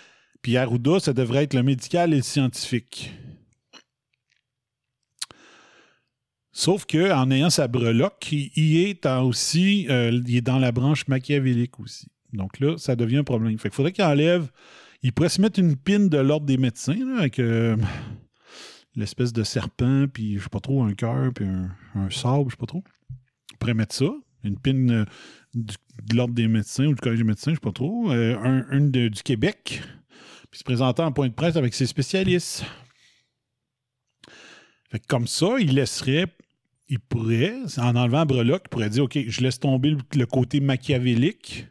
[0.43, 3.13] puis Arruda, ça devrait être le médical et le scientifique.
[6.53, 11.09] Sauf que en ayant sa breloque, il, est aussi, euh, il est dans la branche
[11.09, 12.09] machiavélique aussi.
[12.35, 13.59] Donc là, ça devient un problème.
[13.59, 14.51] Fait faudrait qu'il enlève.
[15.03, 17.77] Il pourrait se mettre une pine de l'ordre des médecins avec euh,
[18.95, 22.51] l'espèce de serpent, puis je sais pas trop, un cœur, puis un, un sable, je
[22.53, 22.85] sais pas trop.
[23.51, 24.11] Il pourrait mettre ça,
[24.45, 25.05] une pine euh,
[25.55, 28.13] de l'ordre des médecins ou du collège des médecins, je sais pas trop.
[28.13, 29.83] Euh, un, une de- du Québec,
[30.51, 32.65] puis se présenter en point de presse avec ses spécialistes.
[35.09, 36.27] Comme ça, il laisserait,
[36.89, 41.67] il pourrait, en enlevant breloque, il pourrait dire OK, je laisse tomber le côté machiavélique.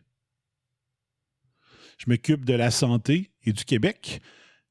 [2.02, 4.22] Je m'occupe de la santé et du Québec.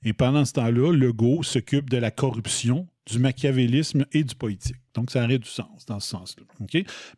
[0.03, 4.81] Et pendant ce temps-là, Legault s'occupe de la corruption, du machiavélisme et du politique.
[4.95, 6.43] Donc, ça aurait du sens dans ce sens-là.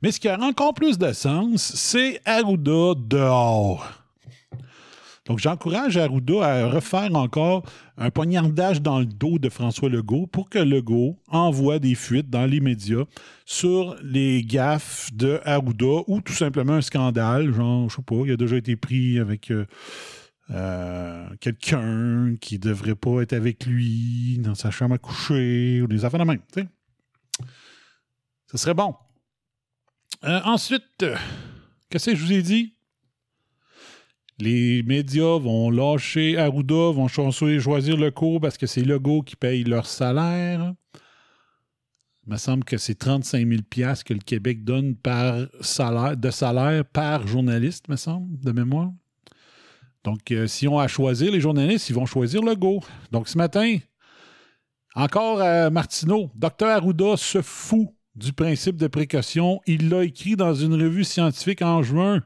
[0.03, 4.02] Mais ce qui a encore plus de sens, c'est Arruda dehors.
[5.27, 7.63] Donc, j'encourage Arruda à refaire encore
[7.97, 12.45] un poignardage dans le dos de François Legault pour que Legault envoie des fuites dans
[12.45, 13.05] les médias
[13.45, 18.33] sur les gaffes de Arruda ou tout simplement un scandale, genre, je sais pas, il
[18.33, 19.65] a déjà été pris avec euh,
[20.51, 26.05] euh, quelqu'un qui devrait pas être avec lui dans sa chambre à coucher ou des
[26.05, 26.69] affaires de même, tu sais.
[28.51, 28.95] Ce serait bon.
[30.25, 31.05] Euh, ensuite,
[31.89, 32.75] qu'est-ce que je vous ai dit?
[34.43, 39.37] Les médias vont lâcher Arruda, vont cho- choisir le cours parce que c'est Legault qui
[39.37, 40.75] paye leur salaire.
[42.27, 46.31] Il me semble que c'est 35 000 piastres que le Québec donne par salaire, de
[46.31, 48.91] salaire par journaliste, me semble, de mémoire.
[50.03, 52.81] Donc, euh, si on a à choisir les journalistes, ils vont choisir Legault.
[53.13, 53.77] Donc, ce matin,
[54.97, 55.39] encore
[55.71, 59.61] Martineau, Dr Arruda se fout du principe de précaution.
[59.67, 62.23] Il l'a écrit dans une revue scientifique en juin.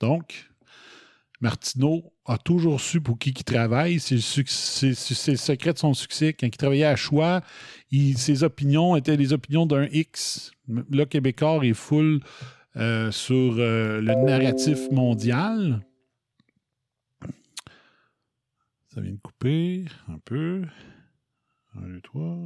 [0.00, 0.48] Donc,
[1.40, 4.00] Martineau a toujours su pour qui il travaille.
[4.00, 4.20] C'est le,
[5.36, 6.32] secret de son succès.
[6.32, 7.42] Quand il travaillait à Choix,
[7.90, 10.50] ses opinions étaient les opinions d'un X.
[10.68, 12.20] Le Québécois est full
[12.76, 15.80] euh, sur euh, le narratif mondial.
[18.94, 20.64] Ça vient de couper un peu.
[21.76, 22.36] Un, deux, trois.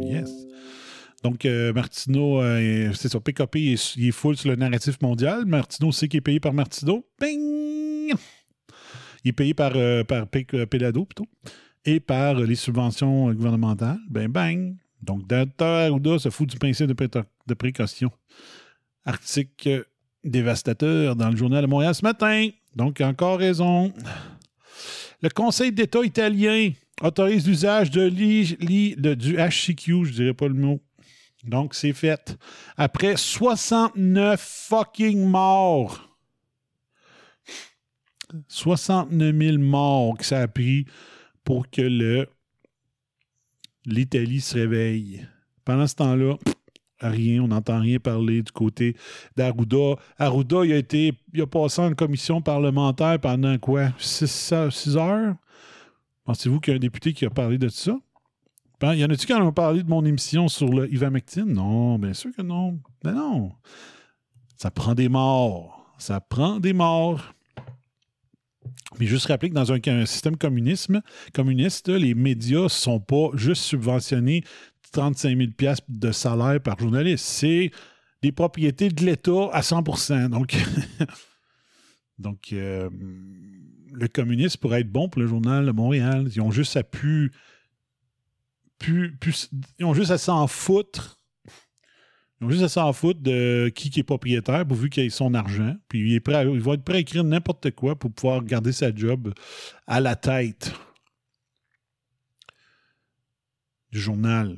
[0.00, 0.30] Yes.
[1.26, 3.56] Donc, euh, Martineau, euh, c'est ça, PKP,
[3.96, 5.44] il est, full sur le narratif mondial.
[5.44, 7.04] Martineau sait qu'il est payé par Martineau.
[7.20, 8.14] Bing!
[9.24, 11.26] Il est payé par, euh, par euh, Pelado, plutôt.
[11.84, 13.98] Et par les subventions gouvernementales.
[14.08, 14.76] Ben, bang!
[15.02, 15.64] Donc, Dr.
[15.64, 17.08] Arruda se fout du principe de, pré-
[17.48, 18.12] de précaution.
[19.04, 19.84] Article
[20.22, 22.50] dévastateur dans le journal de Montréal ce matin.
[22.76, 23.92] Donc, encore raison.
[25.22, 26.70] Le Conseil d'État italien
[27.02, 28.06] autorise l'usage du
[29.36, 30.80] HCQ, je dirais pas le mot.
[31.46, 32.36] Donc, c'est fait.
[32.76, 36.02] Après 69 fucking morts.
[38.48, 40.84] 69 000 morts que ça a pris
[41.44, 42.26] pour que
[43.84, 45.26] l'Italie se réveille.
[45.64, 46.34] Pendant ce temps-là,
[47.00, 48.96] rien, on n'entend rien parler du côté
[49.36, 49.94] d'Arruda.
[50.18, 53.92] Arruda, il a été, il a passé en commission parlementaire pendant quoi?
[53.98, 54.52] 6
[54.96, 55.36] heures?
[56.24, 57.96] Pensez-vous qu'il y a un député qui a parlé de ça?
[58.82, 61.46] Y en a-tu qui en ont parlé de mon émission sur le ivermectine?
[61.46, 62.78] Non, bien sûr que non.
[63.02, 63.52] Ben non.
[64.56, 65.94] Ça prend des morts.
[65.98, 67.34] Ça prend des morts.
[68.98, 74.44] Mais juste rappeler que dans un, système communiste, les médias ne sont pas juste subventionnés
[74.92, 77.24] 35 000 de salaire par journaliste.
[77.24, 77.70] C'est
[78.22, 80.56] des propriétés de l'État à 100 Donc,
[82.18, 82.88] donc euh,
[83.92, 86.28] le communisme pourrait être bon pour le journal de Montréal.
[86.34, 87.32] Ils ont juste à pu,
[88.86, 91.20] ils ont juste à s'en foutre.
[92.40, 95.32] Ils ont juste à s'en foutre de qui, qui est propriétaire pourvu qu'il ait son
[95.34, 95.74] argent.
[95.88, 98.72] Puis il, est prêt il va être prêt à écrire n'importe quoi pour pouvoir garder
[98.72, 99.32] sa job
[99.86, 100.72] à la tête
[103.90, 104.56] du journal.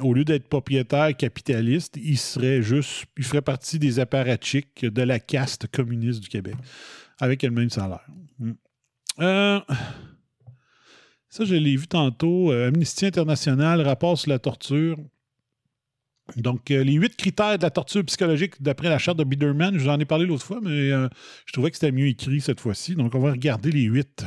[0.00, 5.20] au lieu d'être propriétaire capitaliste, il serait juste, il ferait partie des apparatchiks de la
[5.20, 6.56] caste communiste du Québec,
[7.20, 8.06] avec le même salaire.
[8.38, 8.52] Hmm.
[9.20, 9.60] Euh,
[11.28, 12.52] ça, je l'ai vu tantôt.
[12.52, 14.96] Euh, Amnesty International, rapport sur la torture.
[16.36, 19.84] Donc, euh, les huit critères de la torture psychologique d'après la charte de Biederman, je
[19.84, 22.94] vous en ai parlé l'autre fois, mais je trouvais que c'était mieux écrit cette fois-ci.
[22.94, 24.24] Donc, on va regarder les huit.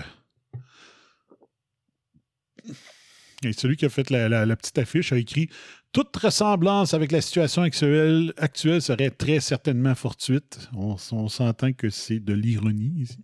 [3.44, 5.50] Et celui qui a fait la, petite affiche a écrit
[5.94, 10.70] Toute ressemblance avec la situation actuelle, actuelle serait très certainement fortuite.
[10.74, 13.20] On, s'entend que c'est de l'ironie ici.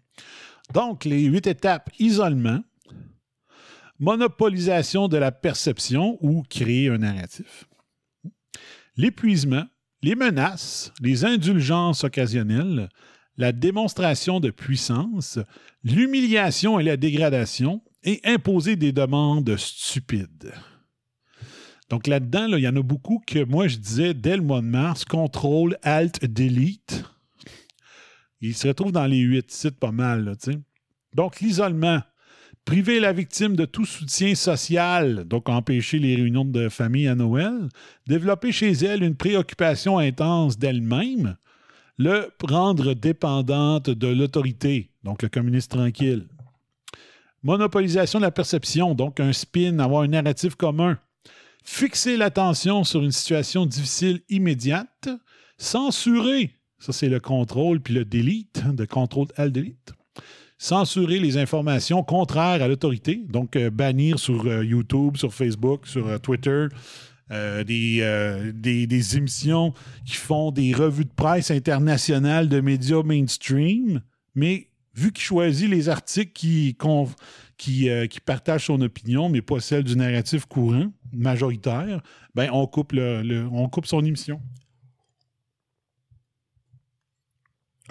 [0.73, 2.63] Donc, les huit étapes isolement,
[3.99, 7.65] monopolisation de la perception ou créer un narratif,
[8.97, 9.65] l'épuisement,
[10.01, 12.89] les menaces, les indulgences occasionnelles,
[13.37, 15.39] la démonstration de puissance,
[15.83, 20.53] l'humiliation et la dégradation, et imposer des demandes stupides.
[21.89, 24.67] Donc là-dedans, il y en a beaucoup que moi je disais dès le mois de
[24.67, 27.03] mars, contrôle, alt, delete.
[28.41, 30.35] Il se retrouve dans les huit sites pas mal.
[31.13, 32.01] donc l'isolement,
[32.65, 37.69] priver la victime de tout soutien social, donc empêcher les réunions de famille à Noël,
[38.07, 41.37] développer chez elle une préoccupation intense d'elle-même,
[41.97, 46.25] le rendre dépendante de l'autorité, donc le communiste tranquille,
[47.45, 50.97] Monopolisation de la perception, donc un spin, avoir un narratif commun.
[51.63, 55.09] Fixer l'attention sur une situation difficile immédiate.
[55.59, 59.93] Censurer, ça c'est le contrôle puis le delete, de contrôle al delete.
[60.57, 66.07] Censurer les informations contraires à l'autorité, donc euh, bannir sur euh, YouTube, sur Facebook, sur
[66.07, 66.67] euh, Twitter,
[67.29, 69.73] des, émissions
[70.05, 74.01] qui font des revues de presse internationales de médias mainstream,
[74.33, 76.73] mais vu qu'il choisit les articles qui,
[78.25, 82.01] partagent son opinion, mais pas celle du narratif courant, majoritaire,
[82.33, 84.39] ben on coupe, on coupe son émission.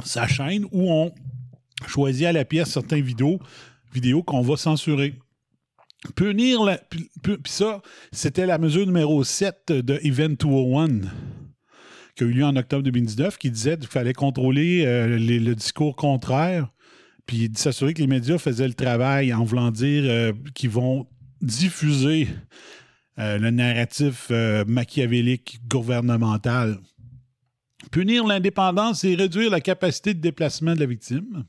[0.04, 1.12] Sa chaîne où on
[1.86, 3.38] choisit à la pièce certaines vidéos,
[3.92, 5.14] vidéos qu'on va censurer.
[6.16, 6.78] Punir la.
[7.22, 7.80] Puis ça,
[8.12, 11.08] c'était la mesure numéro 7 de Event 201
[12.14, 15.96] qui a eu lieu en octobre 2019, qui disait qu'il fallait contrôler euh, le discours
[15.96, 16.70] contraire
[17.26, 21.06] puis s'assurer que les médias faisaient le travail en voulant dire euh, qu'ils vont
[21.40, 22.28] diffuser
[23.18, 24.30] euh, le narratif
[24.66, 26.78] machiavélique gouvernemental.
[27.90, 31.44] Punir l'indépendance et réduire la capacité de déplacement de la victime.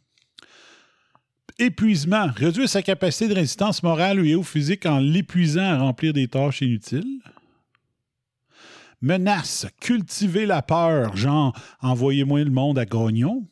[1.57, 6.61] Épuisement, réduire sa capacité de résistance morale ou physique en l'épuisant à remplir des tâches
[6.61, 7.21] inutiles.
[9.01, 13.47] Menace, cultiver la peur, genre envoyez-moi le monde à Grognon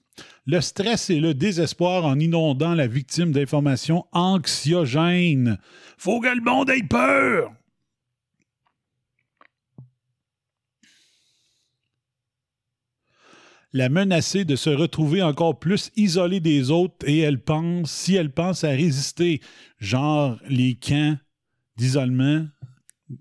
[0.46, 5.58] le stress et le désespoir en inondant la victime d'informations anxiogènes.
[5.98, 7.54] Faut que le monde ait peur!
[13.74, 18.32] La menacer de se retrouver encore plus isolée des autres et elle pense, si elle
[18.32, 19.42] pense à résister,
[19.80, 21.18] genre les camps
[21.76, 22.46] d'isolement,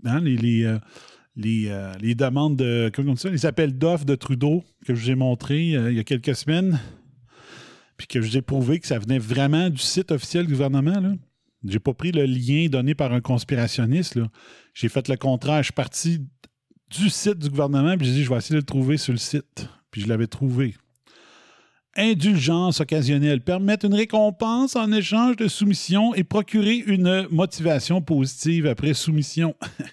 [0.05, 0.79] hein, les, euh,
[1.47, 5.15] euh, les, demandes de, comment ça, les appels d'offres de Trudeau que je vous ai
[5.15, 6.79] montré euh, il y a quelques semaines
[7.97, 11.13] puis que j'ai prouvé que ça venait vraiment du site officiel du gouvernement, là.
[11.65, 14.19] J'ai pas pris le lien donné par un conspirationniste.
[14.75, 15.59] J'ai fait le contraire.
[15.59, 16.19] Je suis parti
[16.91, 19.19] du site du gouvernement, puis j'ai dit, je vais essayer de le trouver sur le
[19.19, 19.69] site.
[19.93, 20.75] Puis je l'avais trouvé.
[21.97, 23.43] Indulgence occasionnelle.
[23.43, 29.55] Permettre une récompense en échange de soumission et procurer une motivation positive après soumission.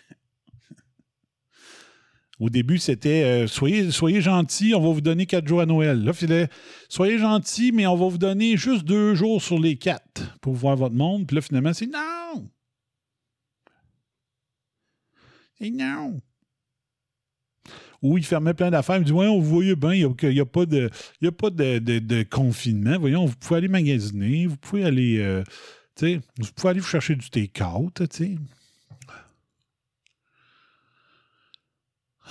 [2.39, 6.02] Au début, c'était euh, soyez, soyez gentils, on va vous donner quatre jours à Noël.
[6.02, 6.47] Là, c'était
[6.88, 10.78] soyez gentils, mais on va vous donner juste deux jours sur les quatre pour voir
[10.78, 11.28] votre monde.
[11.28, 12.50] Puis là, finalement, c'est non!
[15.60, 16.22] C'est non!
[18.02, 18.95] Ou il fermait plein d'affaires.
[18.95, 20.89] Il me dit Voyons, vous voyez bien, il n'y a, pas, de,
[21.24, 22.97] a pas de, confinement.
[23.00, 25.18] Voyons, vous pouvez aller magasiner, vous pouvez aller.
[25.20, 25.43] Euh,
[26.02, 28.02] vous pouvez aller vous chercher du take-out.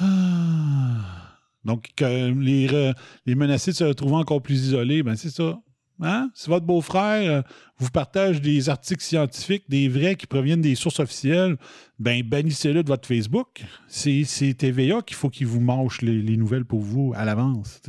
[0.00, 1.38] Ah.
[1.64, 2.92] Donc, les,
[3.26, 5.58] les menacés se retrouvent encore plus isolés, ben c'est ça.
[6.00, 6.30] Hein?
[6.34, 7.42] Si votre beau-frère euh,
[7.78, 11.56] vous partage des articles scientifiques, des vrais qui proviennent des sources officielles,
[11.98, 13.64] ben bannissez-le de votre Facebook.
[13.88, 17.80] C'est TVA qu'il faut qu'il vous mâche les, nouvelles pour vous à l'avance.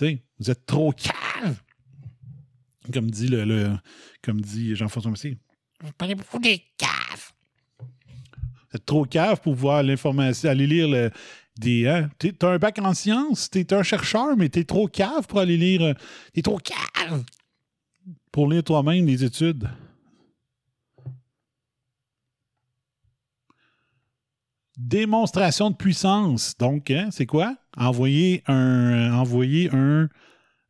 [0.00, 1.60] Vous êtes trop cave.
[2.92, 3.76] Comme dit le,
[4.22, 5.38] comme dit Jean-François Messier.
[5.80, 7.32] Vous parlez beaucoup des caves.
[7.78, 11.10] Vous êtes trop cave pour voir l'information, aller lire le,
[11.58, 11.86] des.
[11.86, 12.10] Hein?
[12.38, 15.82] T'as un bac en sciences, t'es un chercheur, mais t'es trop cave pour aller lire.
[15.82, 15.94] Euh,
[16.32, 17.24] t'es trop cave
[18.32, 19.68] pour lire toi-même des études.
[24.76, 26.56] Démonstration de puissance.
[26.58, 27.56] Donc, hein, c'est quoi?
[27.76, 30.08] Envoyer un, envoyer un,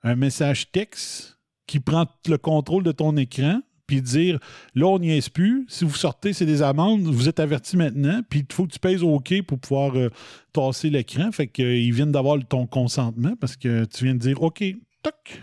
[0.03, 4.39] un message texte qui prend le contrôle de ton écran puis dire
[4.75, 5.67] là, on n'y est plus.
[5.69, 7.03] Si vous sortez, c'est des amendes.
[7.03, 8.21] Vous êtes averti maintenant.
[8.29, 10.11] Puis il faut que tu pèses OK pour pouvoir euh,
[10.53, 11.31] tasser l'écran.
[11.33, 14.65] Fait qu'ils euh, viennent d'avoir ton consentement parce que tu viens de dire OK,
[15.03, 15.43] toc.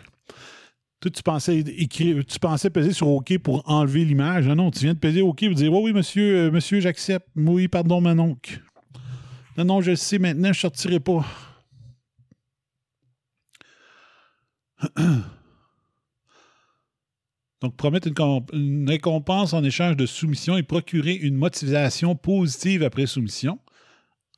[1.02, 4.48] Toi, tu pensais écrire, tu pensais peser sur OK pour enlever l'image.
[4.48, 7.28] Non, non, tu viens de peser OK pour dire oui, oui, monsieur, euh, monsieur, j'accepte.
[7.36, 8.62] Oui, pardon, mon oncle.
[9.58, 11.26] Non, non, je sais maintenant, je ne sortirai pas.
[17.62, 18.08] Donc, promettre
[18.54, 23.60] une, récompense en échange de soumission et procurer une motivation positive après soumission.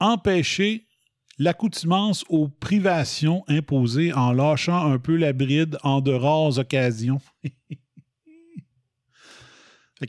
[0.02, 0.88] Empêcher
[1.40, 7.22] l'accoutumance aux privations imposées en lâchant un peu la bride en de rares occasions.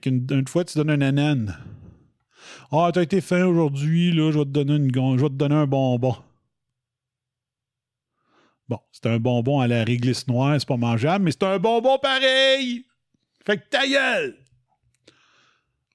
[0.04, 1.56] une fois, tu donnes un anen.
[2.72, 5.54] Ah, t'as été fin aujourd'hui, là, je vais te donner une je vais te donner
[5.54, 6.16] un bonbon.
[8.68, 11.98] Bon, c'est un bonbon à la réglisse noire, c'est pas mangeable, mais c'est un bonbon
[11.98, 12.84] pareil!
[13.46, 14.36] Fait que ta gueule!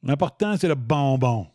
[0.04, 1.48] L'important, c'est le bonbon.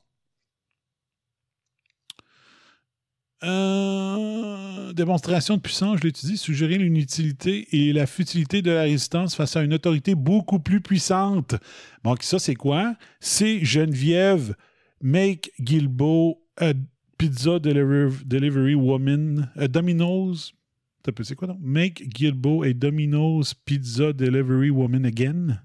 [3.43, 9.57] Euh, démonstration de puissance, je l'étudie, suggérer l'inutilité et la futilité de la résistance face
[9.57, 11.55] à une autorité beaucoup plus puissante.
[12.05, 12.97] Donc, ça, c'est quoi?
[13.21, 14.57] C'est Geneviève
[15.03, 16.43] Make Gilbo,
[17.19, 20.55] Pizza Delivery, Woman, Domino's.
[21.23, 21.59] C'est quoi donc?
[21.61, 25.61] Make Gilbo et Domino's Pizza Delivery Woman Again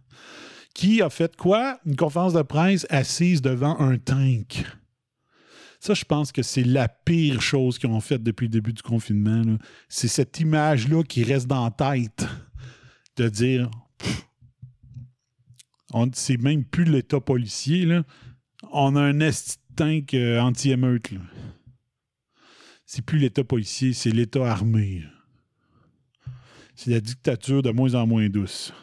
[0.73, 1.79] qui a fait quoi?
[1.85, 4.65] Une conférence de presse assise devant un tank.
[5.79, 8.81] Ça, je pense que c'est la pire chose qu'ils ont faite depuis le début du
[8.81, 9.57] confinement.
[9.87, 12.25] C'est cette image-là qui reste dans la tête
[13.15, 13.69] de dire
[16.13, 17.87] c'est même plus l'État policier.
[18.71, 19.19] On a un
[19.75, 21.11] tank euh, anti-émeute.
[22.85, 25.03] C'est plus l'État policier, c'est l'État armé.
[26.75, 28.73] C'est la dictature de moins en moins douce.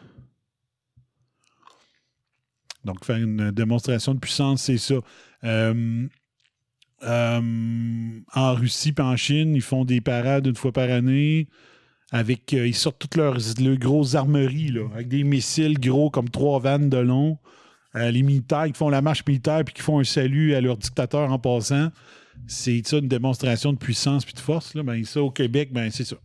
[2.86, 4.94] Donc, faire une démonstration de puissance, c'est ça.
[5.44, 6.06] Euh,
[7.02, 11.48] euh, en Russie et en Chine, ils font des parades une fois par année.
[12.12, 13.36] Avec, euh, ils sortent toutes leurs,
[13.78, 17.38] grosses armeries, là, avec des missiles gros comme trois vannes de long.
[17.94, 21.32] les militaires qui font la marche militaire puis qui font un salut à leur dictateur
[21.32, 21.90] en passant.
[22.46, 24.74] C'est ça une démonstration de puissance puis de force.
[24.74, 24.82] Là.
[24.82, 26.16] Ben, ça, au Québec, ben, c'est ça.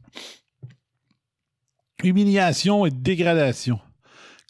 [2.03, 3.79] Humiliation et dégradation.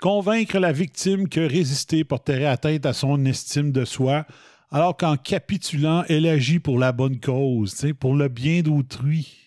[0.02, 4.26] Convaincre la victime que résister porterait atteinte à son estime de soi,
[4.72, 9.38] alors qu'en capitulant, elle agit pour la bonne cause, pour le bien d'autrui.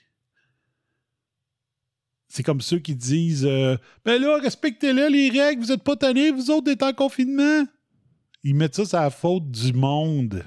[2.28, 6.30] C'est comme ceux qui disent euh, Ben là, respectez-le, les règles, vous n'êtes pas tannés,
[6.30, 7.64] vous autres, d'être en confinement.
[8.44, 10.44] Ils mettent ça sur la faute du monde.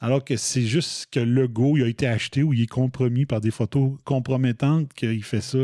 [0.00, 3.26] Alors que c'est juste que le go il a été acheté ou il est compromis
[3.26, 5.58] par des photos compromettantes qu'il fait ça.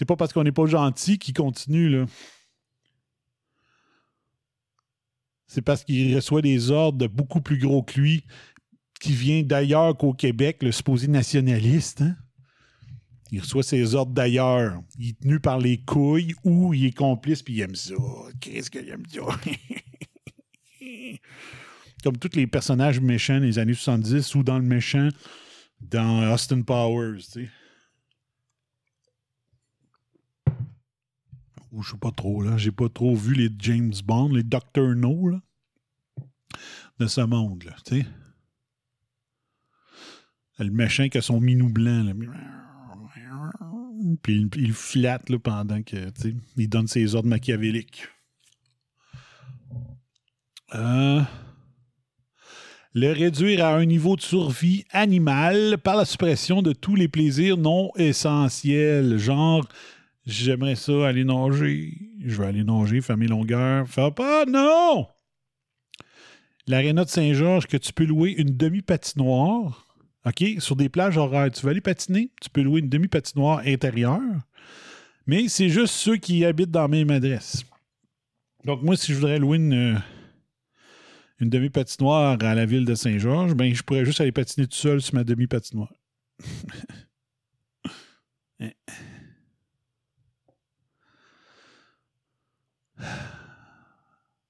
[0.00, 2.06] C'est pas parce qu'on n'est pas gentil qu'il continue, là.
[5.46, 8.24] C'est parce qu'il reçoit des ordres de beaucoup plus gros que lui,
[8.98, 12.00] qui vient d'ailleurs qu'au Québec, le supposé nationaliste.
[12.00, 12.16] Hein.
[13.30, 14.80] Il reçoit ses ordres d'ailleurs.
[14.98, 17.92] Il est tenu par les couilles ou il est complice puis il aime ça.
[18.40, 19.20] Qu'est-ce qu'il aime ça?
[22.02, 25.10] Comme tous les personnages méchants des années 70 ou dans le méchant
[25.78, 27.50] dans Austin Powers, tu sais.
[31.72, 32.56] Ou je sais pas trop, là.
[32.56, 35.40] J'ai pas trop vu les James Bond, les Doctor No, là,
[36.98, 38.06] de ce monde, là, tu sais.
[40.58, 42.12] Le méchant qui a son minou blanc, là.
[44.22, 46.10] Puis il, flatte là, pendant que,
[46.56, 48.08] il donne ses ordres machiavéliques.
[50.74, 51.22] Euh,
[52.94, 57.56] le réduire à un niveau de survie animal par la suppression de tous les plaisirs
[57.56, 59.66] non essentiels, genre
[60.26, 61.98] J'aimerais ça aller nager.
[62.24, 63.88] Je vais aller nager, faire mes longueurs.
[63.88, 65.06] Faire pas, non!
[66.66, 69.86] L'aréna de Saint-Georges, que tu peux louer une demi-patinoire.
[70.26, 70.44] OK?
[70.58, 71.50] Sur des plages horaires.
[71.50, 72.30] Tu veux aller patiner?
[72.40, 74.20] Tu peux louer une demi-patinoire intérieure
[75.26, 77.64] Mais c'est juste ceux qui habitent dans la même adresse.
[78.64, 79.98] Donc, moi, si je voudrais louer une, euh,
[81.40, 85.00] une demi-patinoire à la ville de Saint-Georges, ben, je pourrais juste aller patiner tout seul
[85.00, 85.92] sur ma demi-patinoire.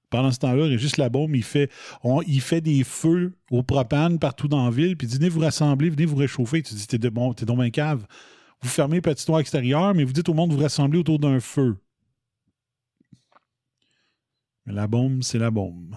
[0.09, 1.71] Pendant ce temps-là, Régis Labaume, il fait,
[2.03, 5.29] on, il fait des feux au propane partout dans la ville, puis il dit Venez
[5.29, 6.61] vous rassembler, venez vous réchauffer.
[6.61, 8.05] Tu dis T'es bon, dans un cave.
[8.61, 11.39] Vous fermez le patinoire extérieur, mais vous dites au monde de vous rassembler autour d'un
[11.39, 11.77] feu.
[14.65, 15.95] Mais la bombe, c'est la bombe.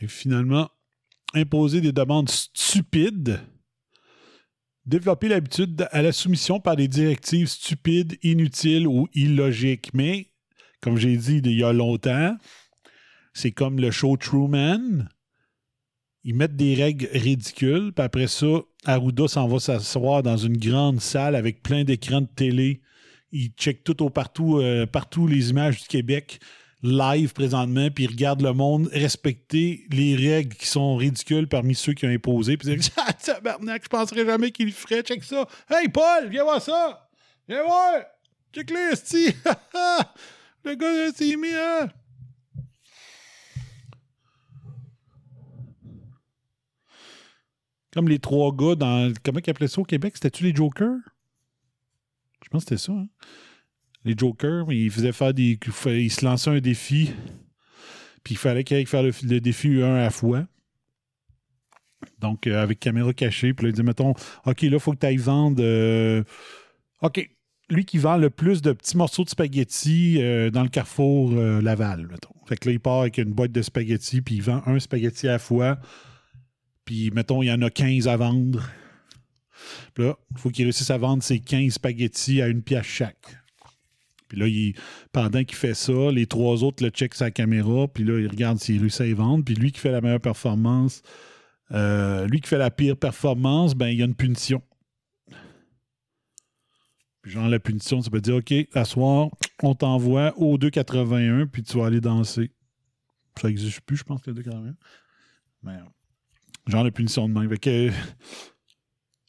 [0.00, 0.68] Et finalement,
[1.34, 3.40] imposer des demandes stupides,
[4.88, 9.90] développer l'habitude à la soumission par des directives stupides, inutiles ou illogiques.
[9.92, 10.28] Mais,
[10.80, 12.36] comme j'ai dit il y a longtemps,
[13.34, 15.06] c'est comme le show Truman.
[16.24, 18.46] Ils mettent des règles ridicules, puis après ça,
[18.84, 22.80] Arruda s'en va s'asseoir dans une grande salle avec plein d'écrans de télé.
[23.30, 26.40] Il check tout au partout, euh, partout les images du Québec
[26.82, 32.06] live présentement, puis regarde le monde respecter les règles qui sont ridicules parmi ceux qui
[32.06, 32.56] ont imposé.
[32.56, 35.02] Puis il dit Ah, tabarnak, je penserais jamais qu'il le ferait.
[35.02, 35.46] Check ça.
[35.68, 37.08] Hey, Paul, viens voir ça.
[37.48, 38.02] Viens voir.
[38.52, 39.26] Check les esti.
[40.64, 41.88] le gars s'est mis, hein.
[47.92, 49.12] Comme les trois gars dans.
[49.24, 50.14] Comment ils appelaient ça au Québec?
[50.14, 50.98] C'était-tu les Jokers?
[52.44, 52.92] Je pense que c'était ça.
[52.92, 53.08] Hein?
[54.08, 55.58] Les Jokers, ils faisaient faire des.
[55.86, 57.10] Ils se lançaient un défi.
[58.24, 60.46] Puis il fallait qu'ils fassent le, le, défi un à fois.
[62.18, 63.52] Donc, euh, avec caméra cachée.
[63.52, 64.14] Puis là, il dit mettons,
[64.46, 65.58] OK, là, il faut que tu ailles vendre.
[65.60, 66.24] Euh,
[67.02, 67.28] OK.
[67.68, 72.06] Lui qui vend le plus de petits morceaux de spaghettis euh, dans le carrefour Laval,
[72.06, 72.34] mettons.
[72.46, 75.28] Fait que là, il part avec une boîte de spaghettis, puis il vend un spaghetti
[75.28, 75.78] à fois.
[76.86, 78.66] Puis, mettons, il y en a 15 à vendre.
[79.92, 83.37] Puis là, il faut qu'il réussisse à vendre ces 15 spaghettis à une pièce chaque.
[84.28, 84.46] Puis là,
[85.12, 88.58] pendant qu'il fait ça, les trois autres le checkent sa caméra, puis là, il regarde
[88.58, 89.44] s'il réussit à y vendre.
[89.44, 91.02] Puis lui qui fait la meilleure performance,
[91.72, 94.62] euh, lui qui fait la pire performance, ben il y a une punition.
[97.22, 99.30] Puis genre, la punition, ça peut dire, OK, à soir,
[99.62, 102.52] on t'envoie au 2,81, puis tu vas aller danser.
[103.40, 104.74] Ça n'existe plus, je pense, le 2,81.
[105.62, 105.78] Mais
[106.66, 107.48] genre, la punition de main.
[107.48, 107.90] Fait que...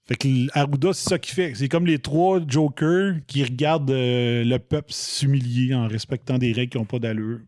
[0.09, 1.53] Fait que Arruda, c'est ça qu'il fait.
[1.53, 6.71] C'est comme les trois jokers qui regardent euh, le peuple s'humilier en respectant des règles
[6.71, 7.41] qui n'ont pas d'allure.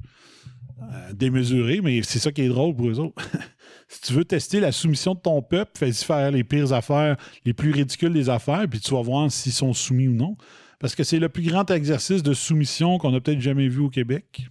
[0.83, 3.19] Euh, démesurées, mais c'est ça qui est drôle pour eux autres.
[3.87, 7.53] si tu veux tester la soumission de ton peuple, fais-y faire les pires affaires, les
[7.53, 10.37] plus ridicules des affaires, puis tu vas voir s'ils sont soumis ou non.
[10.79, 13.89] Parce que c'est le plus grand exercice de soumission qu'on a peut-être jamais vu au
[13.89, 14.47] Québec.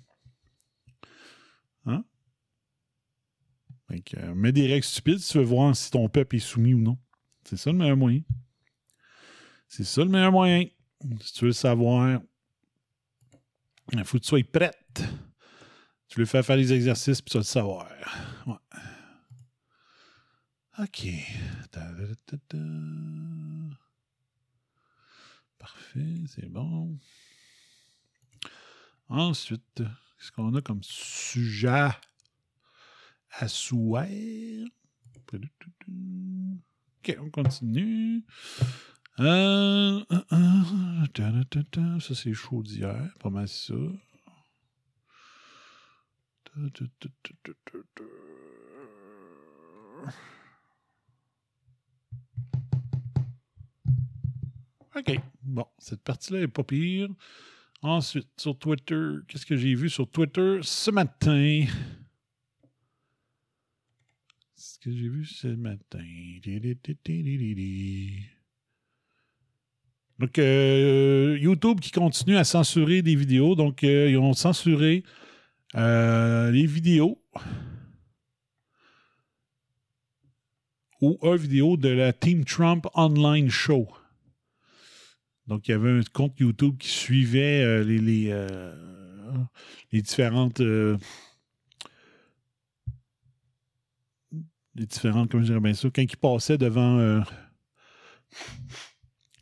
[1.87, 2.03] Hein?
[3.89, 6.41] Fait que, euh, mets des règles stupides si tu veux voir si ton peuple est
[6.41, 6.99] soumis ou non.
[7.45, 8.23] C'est ça le meilleur moyen.
[9.69, 10.67] C'est ça le meilleur moyen.
[11.21, 12.21] Si tu veux le savoir,
[13.93, 15.03] il faut que tu sois prête.
[16.09, 17.89] Tu lui fais faire les exercices puis tu vas le savoir.
[18.47, 18.55] Ouais.
[20.79, 21.09] OK.
[25.59, 26.99] Parfait, c'est bon.
[29.09, 31.91] Ensuite, qu'est-ce qu'on a comme sujet
[33.31, 34.65] à souhaiter?
[37.03, 38.25] OK, on continue.
[39.21, 43.09] Euh, euh, euh, ça, c'est chaud d'hier.
[43.19, 43.75] Pas mal ça.
[54.97, 55.21] OK.
[55.43, 57.09] Bon, cette partie-là est pas pire.
[57.83, 61.65] Ensuite, sur Twitter, qu'est-ce que j'ai vu sur Twitter ce matin?
[64.81, 65.99] Que j'ai vu ce matin.
[70.19, 73.55] Donc, euh, YouTube qui continue à censurer des vidéos.
[73.55, 75.03] Donc, euh, ils ont censuré
[75.77, 77.23] euh, les vidéos
[81.03, 83.87] ou une vidéo de la Team Trump Online Show.
[85.47, 88.33] Donc, il y avait un compte YouTube qui suivait les
[89.93, 90.63] différentes
[94.81, 96.99] les différentes, comment je dirais bien ça, quand il passait devant.
[96.99, 97.21] euh,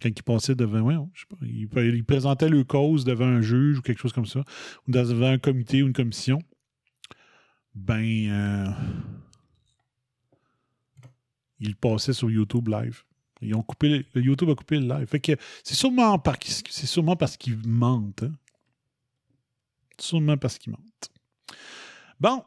[0.03, 0.81] quand il passait devant.
[0.81, 1.27] Ouais, je sais
[1.71, 4.41] pas, il, il présentait le cause devant un juge ou quelque chose comme ça,
[4.87, 6.41] ou devant un comité ou une commission.
[7.75, 8.29] Ben.
[8.31, 8.71] euh,
[11.61, 13.03] il passait sur YouTube Live.
[13.41, 15.07] Ils ont coupé, YouTube a coupé le live.
[15.07, 15.33] Fait que
[15.63, 18.25] c'est sûrement, par, c'est sûrement parce qu'ils mentent.
[18.25, 18.35] hein.
[20.01, 21.11] Sûrement parce qu'ils mentent.
[22.21, 22.45] Bon,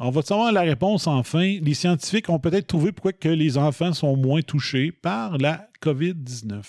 [0.00, 1.58] on va savoir la réponse enfin.
[1.60, 6.62] Les scientifiques ont peut-être trouvé pourquoi que les enfants sont moins touchés par la COVID-19.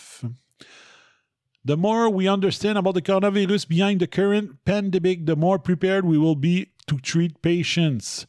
[1.64, 6.18] The more we understand about the coronavirus behind the current pandemic, the more prepared we
[6.18, 8.26] will be to treat patients.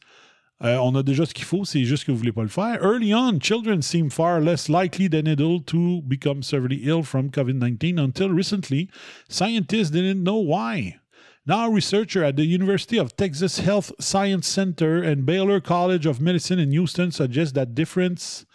[0.63, 2.47] Euh, on a déjà ce qu'il faut, c'est juste que vous ne voulez pas le
[2.47, 2.77] faire.
[2.81, 7.55] Early on, children seem far less likely than adults to become severely ill from COVID
[7.55, 8.87] 19 until recently.
[9.27, 10.99] Scientists didn't know why.
[11.45, 16.57] Now, researcher at the University of Texas Health Science Center and Baylor College of Medicine
[16.57, 18.45] in Houston suggests that difference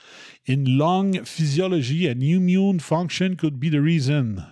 [0.47, 4.43] in lung physiology and immune function could be the reason.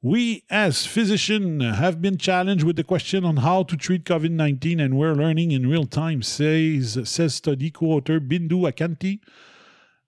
[0.00, 4.80] We, as physicians, have been challenged with the question on how to treat COVID 19,
[4.80, 9.20] and we're learning in real time, says, says study co author Bindu Akanti,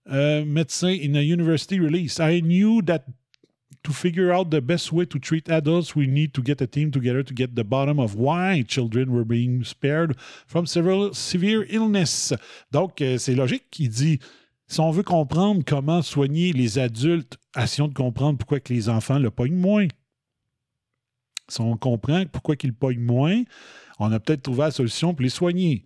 [0.09, 2.19] uh, médecin in a university release.
[2.21, 3.05] I knew that
[3.87, 6.91] to figure out the best way to treat adults, we need to get a team
[6.91, 10.17] together to get the bottom of why children were being spared
[10.49, 12.33] from several severe illness.
[12.73, 13.79] Donc, euh, c'est logique.
[13.79, 14.19] Il dit
[14.67, 19.21] si on veut comprendre comment soigner les adultes, essayons de comprendre pourquoi que les enfants
[19.21, 19.87] le pognent moins.
[21.47, 23.45] Si on comprend pourquoi qu'ils pognent moins,
[24.01, 25.85] on a peut-être trouvé la solution pour les soigner.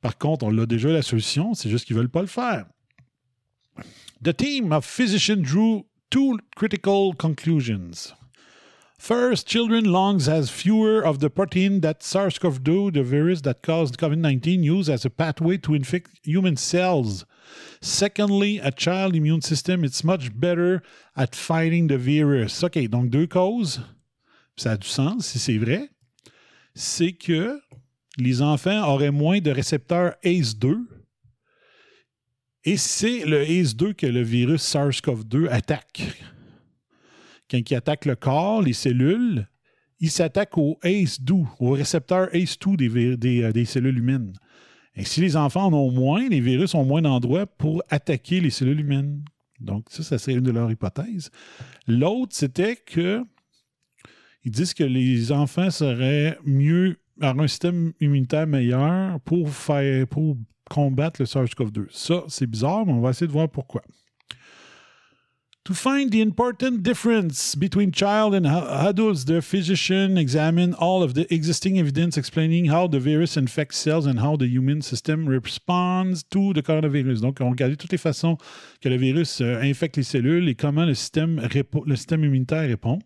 [0.00, 2.64] Par contre, on l'a déjà la solution, c'est juste qu'ils ne veulent pas le faire.
[4.24, 8.12] The team of physicians drew two critical conclusions.
[8.98, 14.62] First, children lungs has fewer of the protein that SARS-CoV-2, the virus that caused COVID-19,
[14.62, 17.24] use as a pathway to infect human cells.
[17.80, 20.82] Secondly, a child immune system is much better
[21.16, 22.62] at fighting the virus.
[22.62, 23.80] OK, donc deux causes.
[24.54, 25.88] Ça a du sens si c'est vrai.
[26.74, 27.58] C'est que
[28.18, 30.76] les enfants auraient moins de récepteurs ACE2.
[32.64, 36.02] Et c'est le ACE2 que le virus SARS-CoV-2 attaque.
[37.50, 39.48] Quand il attaque le corps, les cellules,
[39.98, 44.32] il s'attaque au ACE2, au récepteur ACE2 des, des, euh, des cellules humaines.
[44.94, 48.50] Et si les enfants en ont moins, les virus ont moins d'endroits pour attaquer les
[48.50, 49.24] cellules humaines.
[49.58, 51.30] Donc, ça, ça serait une de leurs hypothèses.
[51.86, 53.24] L'autre, c'était que
[54.44, 60.36] ils disent que les enfants seraient mieux, avoir un système immunitaire meilleur pour faire, pour
[60.72, 61.86] combattre le SARS-CoV-2.
[61.90, 63.82] Ça, c'est bizarre, mais on va essayer de voir pourquoi.
[65.66, 71.32] To find the important difference between child and adults, the physician examined all of the
[71.32, 76.52] existing evidence explaining how the virus infects cells and how the human system responds to
[76.52, 77.20] the coronavirus.
[77.20, 78.38] Donc, on regarde toutes les façons
[78.80, 81.40] que le virus euh, infecte les cellules et comment le système,
[81.86, 82.98] le système immunitaire répond.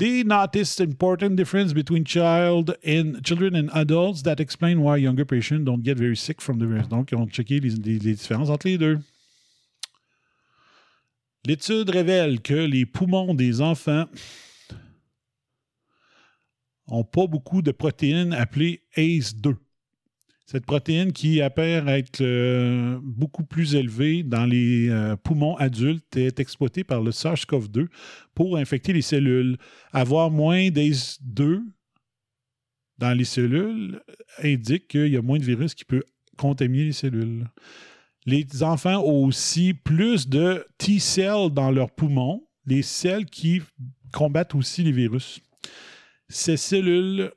[0.00, 5.66] They noticed important difference between child and children and adults that explain why younger patients
[5.66, 6.88] don't get very sick from the virus.
[6.88, 8.98] Donc, ils ont checké les, différences entre les deux.
[11.44, 14.06] L'étude révèle que les poumons des enfants
[16.88, 19.54] n'ont pas beaucoup de protéines appelées ACE2.
[20.50, 26.40] Cette protéine qui apparaît être euh, beaucoup plus élevée dans les euh, poumons adultes est
[26.40, 27.86] exploitée par le SARS-CoV-2
[28.34, 29.58] pour infecter les cellules.
[29.92, 31.60] Avoir moins d'ACE2
[32.98, 34.02] dans les cellules
[34.42, 36.02] indique qu'il y a moins de virus qui peut
[36.36, 37.46] contaminer les cellules.
[38.26, 43.62] Les enfants ont aussi plus de T-cells dans leurs poumons, les cellules qui
[44.12, 45.38] combattent aussi les virus.
[46.28, 47.30] Ces cellules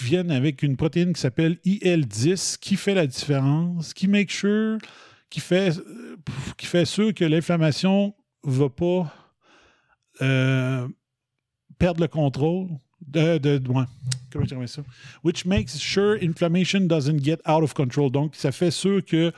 [0.00, 4.78] viennent avec une protéine qui s'appelle IL-10 qui fait la différence, qui make sure,
[5.30, 5.72] qui fait,
[6.56, 8.14] qui fait sûr que l'inflammation
[8.44, 9.14] ne va pas
[10.22, 10.88] euh,
[11.78, 12.68] perdre le contrôle.
[13.06, 13.60] De, de.
[14.32, 14.82] Comment je ça?
[15.22, 18.10] Which makes sure inflammation doesn't get out of control.
[18.10, 19.30] Donc, ça fait sûr que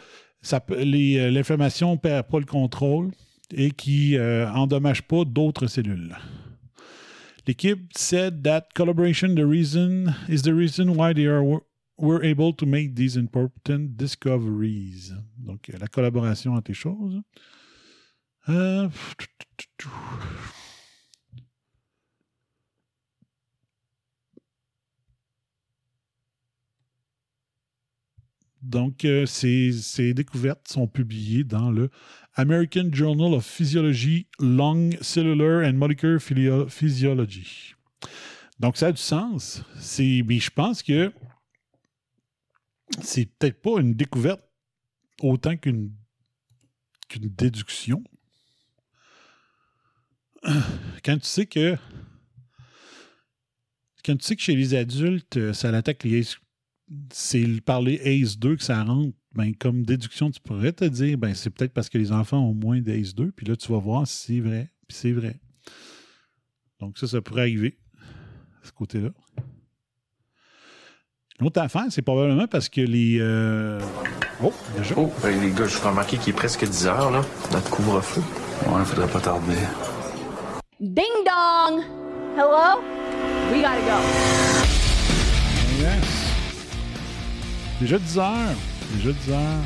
[0.53, 3.11] euh, l'inflammation ne perd pas le contrôle
[3.53, 6.17] et qui euh, endommage pas d'autres cellules.
[7.47, 11.45] L'équipe said that collaboration the reason is the reason why they are
[11.99, 15.13] were able to make these important discoveries.
[15.39, 17.23] Donc la collaboration entre les choses.
[18.49, 18.89] Euh,
[28.67, 31.89] Donc, euh, ces, découvertes sont publiées dans le
[32.35, 36.21] American Journal of Physiology, Lung, Cellular and Molecular
[36.69, 37.75] Physiology.
[38.59, 39.63] Donc, ça a du sens.
[40.01, 41.13] Mais je pense que
[43.03, 44.43] c'est peut-être pas une découverte
[45.21, 45.93] autant qu'une
[47.15, 48.03] déduction.
[51.05, 51.77] Quand tu sais que
[54.05, 56.23] quand tu sais que chez les adultes, ça attaque les
[57.13, 59.17] c'est par les ACE 2 que ça rentre.
[59.35, 62.55] Ben, comme déduction, tu pourrais te dire, ben, c'est peut-être parce que les enfants ont
[62.55, 65.39] moins d'ACE 2, puis là, tu vas voir si c'est vrai, puis c'est vrai.
[66.81, 67.79] Donc, ça, ça pourrait arriver,
[68.63, 69.11] ce côté-là.
[71.39, 73.19] L'autre affaire, c'est probablement parce que les.
[73.21, 73.79] Euh,
[74.43, 74.95] oh, déjà.
[74.97, 77.21] Oh, les gars, je vous remarquer qu'il est presque 10 heures, là,
[77.53, 78.23] notre couvre-feu.
[78.71, 79.55] Ouais, faudrait pas tarder.
[80.81, 81.83] Ding dong!
[82.37, 82.81] Hello?
[83.53, 83.99] We gotta go.
[85.79, 86.16] Yes.
[87.81, 88.55] Déjà 10 heures.
[88.97, 89.65] Déjà 10 heures.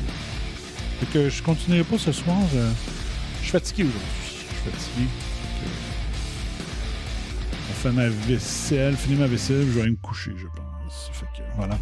[1.01, 2.37] Fait que je continuerai pas ce soir.
[2.53, 4.01] Je, je suis fatigué aujourd'hui.
[4.25, 5.07] Je suis fatigué.
[7.71, 11.11] On fait ma vaisselle, finir ma vaisselle, je vais aller me coucher, je pense.
[11.13, 11.79] Fait que voilà.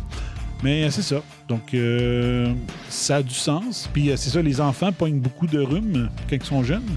[0.63, 1.23] Mais euh, c'est ça.
[1.49, 2.53] Donc, euh,
[2.89, 3.89] ça a du sens.
[3.93, 6.89] Puis, euh, c'est ça, les enfants pognent beaucoup de rhumes quand ils sont jeunes.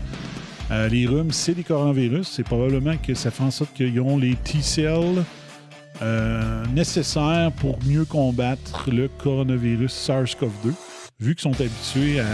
[0.72, 2.28] Euh, les rhumes, c'est des coronavirus.
[2.28, 5.24] C'est probablement que ça fait en sorte qu'ils ont les T-cells
[6.02, 10.74] euh, nécessaires pour mieux combattre le coronavirus SARS-CoV-2,
[11.20, 12.26] vu qu'ils sont habitués à.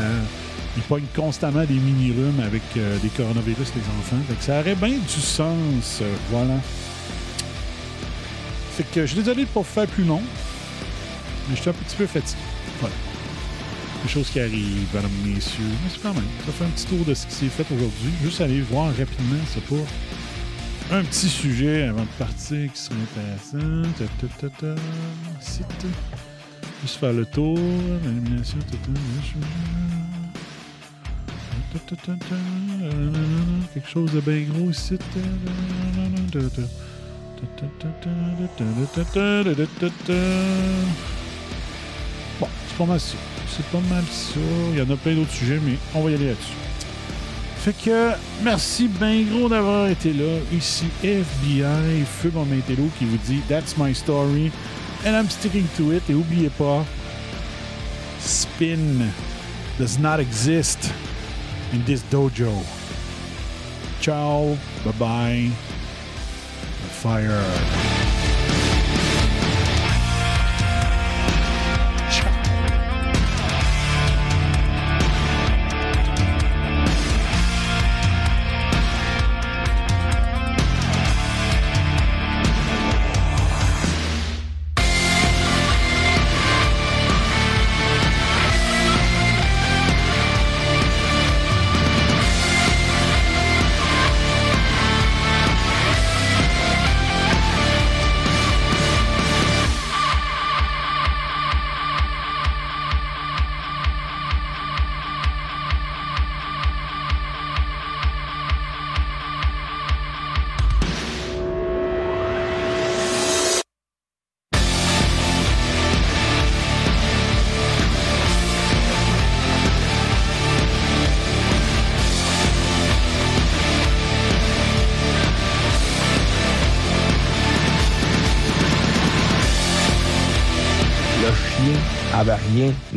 [0.76, 4.22] Ils pognent constamment des mini-rhumes avec euh, des coronavirus, les enfants.
[4.28, 6.00] Fait que ça aurait bien du sens.
[6.04, 6.54] euh, voilà.
[8.76, 10.22] Fait que je suis désolé de ne pas faire plus long,
[11.50, 12.40] mais je suis un petit peu fatigué.
[12.80, 12.94] Voilà.
[14.04, 15.64] Des choses qui arrivent, mesdames, messieurs.
[15.84, 16.24] Mais c'est quand même.
[16.46, 18.12] Ça fait un petit tour de ce qui s'est fait aujourd'hui.
[18.24, 19.82] Juste aller voir rapidement, c'est pas
[20.92, 23.84] un petit sujet avant de partir qui serait intéressant.
[26.82, 27.58] Juste faire le tour.
[33.74, 34.98] Quelque chose de bien gros ici.
[42.40, 43.18] Bon, c'est pas mal ça.
[43.50, 44.40] C'est pas mal ça.
[44.72, 46.67] Il y en a plein d'autres sujets, mais on va y aller là-dessus.
[48.44, 50.40] Merci bien gros d'avoir été là.
[50.54, 54.52] Ici FBI, Feu Mon Métello qui vous dit That's my story
[55.06, 56.04] and I'm sticking to it.
[56.10, 56.86] Et oubliez pas,
[58.20, 59.12] spin
[59.78, 60.92] does not exist
[61.74, 62.54] in this dojo.
[64.00, 65.52] Ciao, bye bye.
[67.02, 67.87] Fire.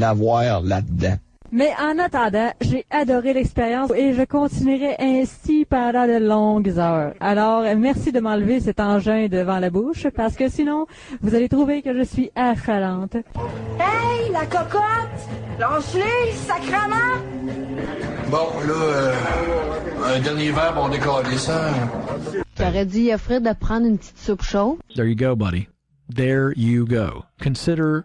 [0.00, 1.16] Là-dedans.
[1.52, 7.14] Mais en attendant, j'ai adoré l'expérience et je continuerai ainsi pendant de longues heures.
[7.18, 10.86] Alors, merci de m'enlever cet engin devant la bouche parce que sinon,
[11.20, 13.16] vous allez trouver que je suis affalante.
[13.16, 14.80] Hey, la cocotte!
[15.58, 17.18] Lâche-les, sacrement!
[18.30, 19.12] Bon, là, euh,
[20.14, 21.70] un dernier verre, on décolle ça.
[22.56, 24.78] J'aurais dit à Fred de prendre une petite soupe chaude?
[24.94, 25.66] There you go, buddy.
[26.14, 27.24] There you go.
[27.42, 28.04] Consider